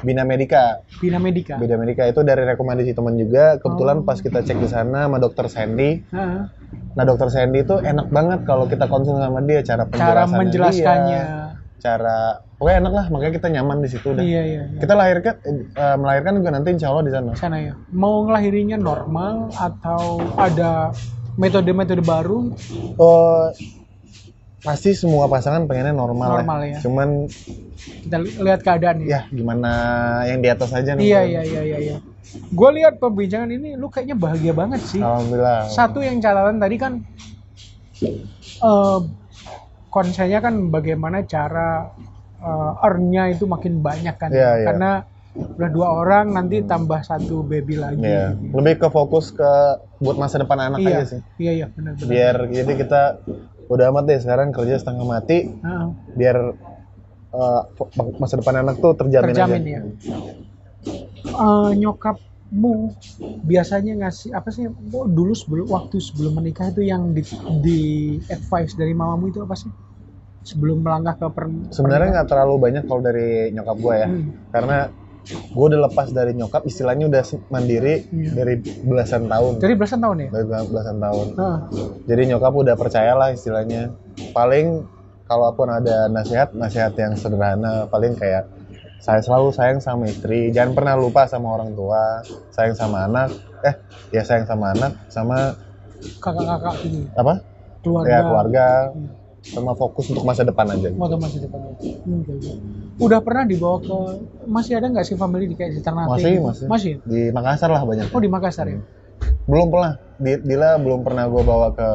Bina 0.00 0.22
Medica 0.22 0.62
Bina 0.96 1.18
Medika. 1.18 1.54
Bina 1.56 1.74
Medica 1.74 2.02
itu 2.04 2.20
dari 2.20 2.42
rekomendasi 2.44 2.90
teman 2.92 3.14
juga 3.16 3.54
Oh. 3.54 3.60
kebetulan 3.60 4.02
pas 4.02 4.18
kita 4.18 4.38
cek 4.40 4.54
di 4.56 4.68
sana 4.68 5.06
sama 5.06 5.18
dokter 5.18 5.46
Sandy 5.46 6.02
Heeh. 6.04 6.42
nah 6.92 7.04
dokter 7.04 7.26
Sandy 7.28 7.58
itu 7.60 7.74
enak 7.76 8.06
banget 8.08 8.42
kalau 8.44 8.66
kita 8.66 8.86
konsul 8.86 9.16
sama 9.16 9.38
dia 9.40 9.62
cara 9.62 9.82
Cara 9.84 10.26
penjelasannya 10.26 10.38
menjelaskannya. 10.38 11.22
dia, 11.22 11.58
cara 11.78 12.18
pokoknya 12.58 12.76
enak 12.82 12.92
lah 12.92 13.06
makanya 13.08 13.32
kita 13.32 13.48
nyaman 13.48 13.78
di 13.78 13.88
situ 13.88 14.06
udah 14.10 14.18
Iya 14.20 14.42
iya. 14.42 14.62
iya. 14.66 14.78
kita 14.82 14.92
lahirkan 14.92 15.34
eh, 15.72 15.96
melahirkan 15.96 16.32
juga 16.36 16.50
nanti 16.50 16.68
insya 16.74 16.90
Allah 16.90 17.04
di 17.06 17.12
sana 17.12 17.30
sana 17.32 17.56
ya. 17.56 17.72
Mau 17.88 18.26
ngelahirinya 18.26 18.74
normal 18.76 19.54
atau 19.54 20.02
ada 20.34 20.90
metode-metode 21.34 22.02
baru? 22.02 22.50
oh 22.98 23.46
pasti 24.58 24.90
semua 24.90 25.30
pasangan 25.30 25.70
pengennya 25.70 25.94
normal, 25.94 26.42
Normal 26.42 26.60
ya. 26.66 26.78
cuman 26.82 27.30
Kita 28.02 28.18
li- 28.18 28.34
lihat 28.36 28.60
keadaan 28.60 28.98
ya. 29.00 29.06
ya 29.06 29.20
gimana 29.30 29.70
yang 30.26 30.42
di 30.42 30.50
atas 30.50 30.74
aja 30.74 30.98
nih 30.98 31.06
Iya 31.06 31.20
iya 31.22 31.42
iya 31.46 31.62
iya. 31.62 31.78
iya. 31.78 31.96
Gue 32.50 32.70
lihat 32.74 32.98
pembincangan 32.98 33.48
ini, 33.48 33.78
lu 33.78 33.86
kayaknya 33.86 34.18
bahagia 34.18 34.50
banget 34.50 34.82
sih. 34.82 34.98
alhamdulillah 34.98 35.70
Satu 35.70 36.02
yang 36.02 36.18
catatan 36.18 36.58
tadi 36.58 36.74
kan 36.74 36.92
eh 38.58 38.98
konsennya 39.88 40.42
kan 40.42 40.68
bagaimana 40.68 41.22
cara 41.22 41.94
eh, 42.38 42.84
earn-nya 42.84 43.30
itu 43.30 43.44
makin 43.44 43.78
banyak 43.78 44.14
kan. 44.14 44.30
Iya, 44.30 44.50
iya. 44.56 44.66
Karena 44.66 44.90
udah 45.38 45.70
dua 45.70 45.88
orang 45.94 46.34
nanti 46.34 46.62
tambah 46.62 46.98
satu 47.00 47.42
baby 47.42 47.78
lagi. 47.78 48.02
Iya. 48.02 48.34
lebih 48.34 48.74
ke 48.76 48.88
fokus 48.90 49.30
ke 49.30 49.50
buat 49.98 50.18
masa 50.18 50.42
depan 50.42 50.58
anak 50.58 50.82
Iya, 50.82 50.98
aja 50.98 51.04
sih 51.06 51.20
iya 51.38 51.52
iya 51.54 51.66
benar 51.70 51.94
benar. 51.94 52.10
biar 52.10 52.36
jadi 52.50 52.72
kita 52.74 53.02
udah 53.66 53.84
amat 53.90 54.04
deh 54.06 54.18
sekarang 54.18 54.50
kerja 54.50 54.78
setengah 54.78 55.06
mati 55.06 55.46
Heeh. 55.46 55.86
biar 56.14 56.36
uh, 57.30 57.62
masa 58.18 58.34
depan 58.34 58.62
anak 58.62 58.78
tuh 58.78 58.94
terjamin, 58.94 59.30
Terjamin 59.30 59.62
aja. 59.62 59.70
ya. 59.70 59.80
Eh, 61.28 61.70
nyokapmu 61.76 62.74
biasanya 63.44 63.92
ngasih 64.00 64.32
apa 64.32 64.48
sih 64.48 64.66
dulu 64.90 65.34
sebelum 65.34 65.66
waktu 65.68 65.98
sebelum 65.98 66.34
menikah 66.34 66.70
itu 66.70 66.82
yang 66.82 67.12
di, 67.12 67.22
di 67.60 67.80
advice 68.26 68.74
dari 68.74 68.90
mamamu 68.90 69.28
itu 69.28 69.38
apa 69.38 69.54
sih 69.54 69.70
sebelum 70.48 70.80
melangkah 70.80 71.20
ke 71.20 71.26
per, 71.28 71.44
Sebenarnya 71.68 72.08
nggak 72.16 72.28
terlalu 72.32 72.54
banyak 72.56 72.84
kalau 72.88 73.04
dari 73.04 73.52
nyokap 73.52 73.76
gue 73.76 73.94
ya, 73.94 74.08
Hmm. 74.08 74.24
karena 74.48 74.78
gue 75.28 75.64
udah 75.68 75.80
lepas 75.92 76.08
dari 76.08 76.32
nyokap, 76.32 76.64
istilahnya 76.64 77.04
udah 77.04 77.22
mandiri 77.52 78.08
Iya. 78.08 78.30
dari 78.32 78.54
belasan 78.80 79.28
tahun, 79.28 79.60
dari 79.60 79.74
belasan 79.76 80.00
tahun 80.00 80.16
ya 80.24 80.28
dari 80.32 80.44
bela- 80.48 80.68
belasan 80.72 80.96
tahun. 80.96 81.26
Heeh. 81.36 81.58
Jadi 82.08 82.22
nyokap 82.32 82.52
udah 82.56 82.74
percaya 82.80 83.12
lah 83.12 83.28
istilahnya. 83.28 83.92
Paling 84.32 84.88
kalaupun 85.28 85.68
ada 85.68 86.08
nasihat, 86.08 86.56
nasihat 86.56 86.96
yang 86.96 87.12
sederhana, 87.12 87.84
paling 87.84 88.16
kayak 88.16 88.48
saya 88.98 89.20
selalu 89.20 89.52
sayang 89.52 89.78
sama 89.78 90.08
istri, 90.08 90.48
jangan 90.48 90.72
pernah 90.72 90.96
lupa 90.96 91.28
sama 91.28 91.52
orang 91.54 91.76
tua, 91.76 92.24
sayang 92.50 92.72
sama 92.72 93.04
anak, 93.04 93.30
eh 93.62 93.76
ya 94.10 94.24
sayang 94.24 94.48
sama 94.48 94.72
anak, 94.72 94.96
sama 95.12 95.52
kakak-kakak 96.18 96.74
ini 96.88 97.06
apa? 97.12 97.44
keluarga 97.84 98.08
Ya 98.08 98.20
keluarga, 98.24 98.66
Hmm. 98.90 99.17
Sama 99.52 99.72
fokus 99.74 100.06
untuk 100.12 100.24
masa 100.24 100.44
depan 100.44 100.66
aja. 100.68 100.88
Moto 100.92 101.16
masih 101.16 101.40
depan 101.42 101.60
Hmm, 102.04 102.20
oke, 102.24 102.32
oke. 102.32 102.52
udah 102.98 103.20
pernah 103.22 103.44
dibawa 103.46 103.78
ke 103.80 103.96
masih 104.48 104.76
ada 104.80 104.86
nggak 104.90 105.06
sih 105.06 105.14
family 105.14 105.46
di 105.46 105.54
kayak 105.54 105.72
di 105.76 105.80
Ternate 105.80 106.10
Masih, 106.18 106.32
gitu? 106.34 106.44
masih. 106.44 106.66
masih 106.68 106.92
Di 107.06 107.20
Makassar 107.30 107.70
lah 107.70 107.82
banyak. 107.84 108.06
oh 108.10 108.20
di 108.20 108.30
Makassar 108.30 108.66
ya 108.68 108.80
Belum 109.48 109.68
pernah. 109.72 109.92
Di- 110.18 110.42
Dila 110.42 110.76
belum 110.82 111.06
pernah 111.06 111.24
gue 111.30 111.42
bawa 111.42 111.70
ke 111.72 111.88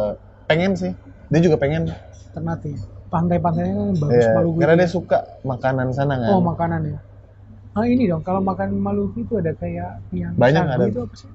pengen 0.48 0.74
sih. 0.80 0.92
Dia 1.28 1.39
juga 1.44 1.60
pengen. 1.60 1.92
Ternate 2.34 2.74
pantai-pantainya 3.13 3.74
kan 3.78 3.89
bagus 4.02 4.26
Iya, 4.26 4.32
Maluku 4.34 4.58
karena 4.58 4.76
dia 4.82 4.89
suka 4.89 5.18
makanan 5.46 5.88
sana 5.94 6.16
kan. 6.18 6.30
Oh 6.34 6.42
makanan 6.42 6.82
ya. 6.88 7.00
Ah 7.74 7.86
ini 7.86 8.06
dong 8.10 8.22
kalau 8.26 8.42
makan 8.42 8.74
Maluku 8.78 9.22
itu 9.22 9.34
ada 9.38 9.54
kayak 9.54 10.02
yang 10.13 10.34
Banyak 10.34 10.66
ada. 10.66 10.86
itu 10.89 11.02
apa 11.04 11.16
sih? 11.18 11.30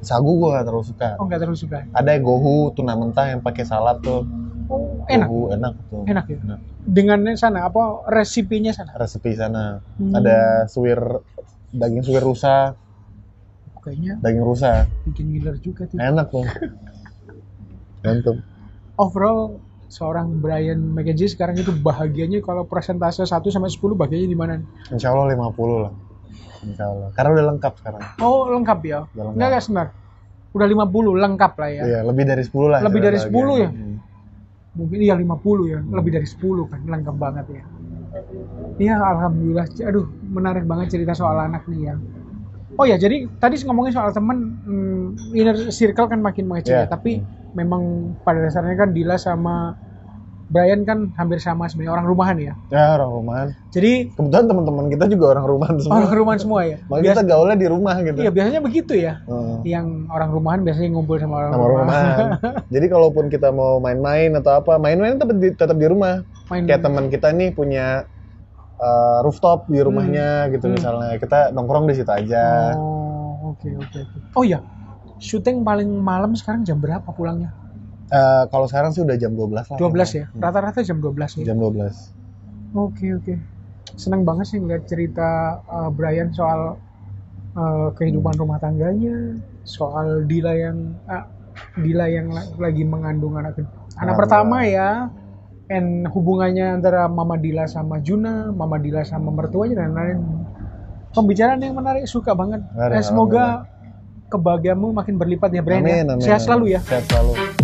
Sagu 0.00 0.32
gue 0.40 0.48
gak 0.48 0.64
terlalu 0.64 0.84
suka. 0.84 1.08
Oh 1.20 1.24
nggak 1.28 1.40
terlalu 1.44 1.58
suka. 1.60 1.78
Ada 1.92 2.16
gohu 2.20 2.72
tuna 2.72 2.96
mentah 2.96 3.28
yang 3.30 3.40
pakai 3.44 3.64
salad 3.68 4.00
tuh. 4.00 4.24
Oh 4.70 5.02
enak. 5.10 5.26
Gohu 5.26 5.46
enak 5.50 5.72
tuh. 5.90 6.02
Enak 6.06 6.24
ya? 6.30 6.38
Enak. 6.46 6.60
Dengan 6.86 7.18
sana 7.34 7.66
apa 7.66 8.06
resipinya 8.06 8.70
sana? 8.70 8.94
Resepi 8.94 9.34
sana. 9.34 9.82
Hmm. 9.98 10.14
Ada 10.14 10.70
suwir 10.70 11.02
daging 11.74 12.06
suwir 12.06 12.22
rusa, 12.22 12.78
Kayaknya 13.82 14.22
daging 14.22 14.44
rusa. 14.46 14.86
bikin 15.10 15.26
ngiler 15.34 15.58
juga 15.58 15.90
tuh. 15.90 15.98
Enak 15.98 16.26
tuh. 16.30 16.46
Mantap. 18.06 18.36
Overall 18.94 19.58
seorang 19.90 20.38
Brian 20.38 20.78
McKenzie 20.94 21.26
sekarang 21.26 21.58
itu 21.58 21.74
bahagianya 21.74 22.38
kalau 22.46 22.62
persentase 22.62 23.26
1 23.26 23.42
sampai 23.50 23.70
10 23.74 23.98
bahagianya 23.98 24.28
di 24.30 24.38
mana? 24.38 24.62
Insya 24.94 25.10
Allah 25.10 25.34
50 25.34 25.82
lah. 25.82 25.92
Insya 26.62 26.84
Allah. 26.86 27.08
Karena 27.18 27.28
udah 27.34 27.44
lengkap 27.50 27.72
sekarang. 27.82 28.02
Oh 28.22 28.46
lengkap 28.54 28.78
ya? 28.86 28.98
Udah 29.10 29.24
lengkap. 29.26 29.34
Enggak 29.34 29.48
enggak 29.50 29.62
sebentar. 29.66 29.88
Udah 30.54 30.66
50 30.66 31.22
lengkap 31.26 31.52
lah 31.58 31.70
ya. 31.74 31.82
Iya, 31.82 31.98
lebih 32.06 32.24
dari 32.26 32.42
10 32.46 32.70
lah. 32.70 32.80
Lebih 32.86 33.00
dari 33.02 33.18
bahagia. 33.18 33.34
10 33.34 33.62
ya? 33.66 33.70
Hmm. 33.74 33.96
Mungkin 34.74 34.98
iya 35.02 35.14
50 35.18 35.64
ya. 35.66 35.78
Lebih 35.82 36.10
dari 36.14 36.26
10 36.26 36.66
kan 36.70 36.80
lengkap 36.86 37.16
banget 37.18 37.46
ya. 37.50 37.62
Iya 38.80 38.94
alhamdulillah. 38.96 39.66
Aduh 39.86 40.06
menarik 40.30 40.64
banget 40.64 40.98
cerita 40.98 41.12
soal 41.14 41.36
anak 41.36 41.66
nih 41.66 41.90
ya. 41.90 41.94
Oh 42.78 42.86
ya 42.86 42.96
jadi 42.96 43.28
tadi 43.36 43.60
ngomongin 43.66 43.92
soal 43.92 44.14
temen 44.14 44.56
hmm, 44.64 45.36
inner 45.36 45.56
circle 45.74 46.08
kan 46.08 46.20
makin 46.22 46.46
mengecil 46.46 46.78
ya. 46.78 46.86
Iya. 46.86 46.88
Tapi 46.88 47.20
memang 47.52 48.14
pada 48.22 48.46
dasarnya 48.46 48.78
kan 48.78 48.90
Dila 48.94 49.18
sama 49.18 49.74
Brian 50.50 50.82
kan 50.82 51.14
hampir 51.14 51.38
sama 51.38 51.70
sebenarnya 51.70 51.94
orang 51.94 52.06
rumahan 52.10 52.36
ya. 52.36 52.54
Ya, 52.68 52.98
orang 52.98 53.10
rumahan. 53.14 53.48
Jadi 53.70 54.10
Kebetulan 54.10 54.46
teman-teman 54.50 54.84
kita 54.90 55.04
juga 55.06 55.24
orang 55.38 55.46
rumahan 55.46 55.76
semua. 55.78 56.02
orang 56.02 56.10
rumahan 56.18 56.40
semua 56.42 56.60
ya. 56.66 56.76
Makanya 56.90 57.06
kita 57.06 57.22
gaulnya 57.22 57.56
di 57.56 57.68
rumah 57.70 57.94
gitu. 58.02 58.18
Iya 58.18 58.30
biasanya 58.34 58.60
begitu 58.60 58.92
ya. 58.98 59.22
Heeh. 59.30 59.56
Yang 59.62 59.86
orang 60.10 60.30
rumahan 60.34 60.60
biasanya 60.66 60.90
ngumpul 60.90 61.16
sama 61.16 61.34
orang 61.38 61.50
Sama 61.54 61.66
rumahan. 61.70 62.26
Jadi 62.74 62.86
kalaupun 62.90 63.24
kita 63.30 63.48
mau 63.48 63.78
main-main 63.78 64.34
atau 64.34 64.58
apa, 64.58 64.74
main-main 64.76 65.14
tetap 65.14 65.38
di, 65.38 65.48
tetap 65.54 65.76
di 65.78 65.86
rumah. 65.86 66.26
Main 66.50 66.66
Kayak 66.66 66.82
teman 66.82 67.04
kita 67.08 67.30
nih 67.30 67.54
punya 67.54 67.86
uh, 68.76 69.18
rooftop 69.22 69.70
di 69.70 69.78
rumahnya 69.78 70.50
gitu 70.50 70.66
Hmm. 70.66 70.74
misalnya. 70.74 71.14
Kita 71.14 71.54
nongkrong 71.54 71.86
di 71.86 71.94
situ 71.94 72.10
aja. 72.10 72.74
Oh, 72.74 73.54
oke 73.54 73.70
oke 73.78 73.98
oke. 74.02 74.18
Oh 74.34 74.42
iya. 74.42 74.58
Syuting 75.20 75.62
paling 75.62 75.86
malam 75.94 76.34
sekarang 76.34 76.66
jam 76.66 76.82
berapa 76.82 77.06
pulangnya? 77.12 77.54
Uh, 78.10 78.44
kalau 78.50 78.66
sekarang 78.66 78.90
sih 78.90 79.06
udah 79.06 79.14
jam 79.14 79.38
12 79.38 79.54
lah. 79.54 79.78
12 79.78 80.18
ya. 80.18 80.24
Hmm. 80.26 80.42
Rata-rata 80.42 80.82
jam 80.82 80.98
12 80.98 81.40
ya. 81.40 81.54
Jam 81.54 81.58
12. 81.62 82.74
Oke 82.74 83.06
oke. 83.14 83.34
Senang 83.94 84.26
banget 84.26 84.50
sih 84.50 84.58
ngeliat 84.58 84.86
cerita 84.90 85.62
uh, 85.70 85.90
Brian 85.94 86.34
soal 86.34 86.74
uh, 87.54 87.88
kehidupan 87.94 88.34
rumah 88.38 88.58
tangganya, 88.58 89.38
soal 89.62 90.26
Dila 90.26 90.54
yang 90.54 90.94
ah, 91.06 91.26
Dila 91.78 92.06
yang 92.10 92.30
la- 92.34 92.50
lagi 92.58 92.82
mengandung 92.82 93.38
anak 93.38 93.62
anak 93.98 94.14
pertama 94.18 94.66
ya. 94.66 95.10
And 95.70 96.02
hubungannya 96.10 96.82
antara 96.82 97.06
Mama 97.06 97.38
Dila 97.38 97.70
sama 97.70 98.02
Juna, 98.02 98.50
Mama 98.50 98.74
Dila 98.82 99.06
sama 99.06 99.30
mertuanya 99.30 99.86
dan 99.86 99.94
lain-lain. 99.94 100.18
Pembicaraan 101.14 101.62
yang 101.62 101.78
menarik, 101.78 102.10
suka 102.10 102.34
banget. 102.34 102.58
Eh, 102.90 103.02
semoga 103.06 103.70
kebahagiaanmu 104.30 104.94
makin 104.94 105.14
berlipat 105.14 105.50
ya 105.54 105.62
Brian. 105.62 105.82
ya. 105.86 106.02
Amin, 106.02 106.06
amin. 106.10 106.22
Sehat 106.26 106.42
selalu 106.42 106.74
ya. 106.74 106.80
Sehat 106.82 107.06
selalu. 107.06 107.59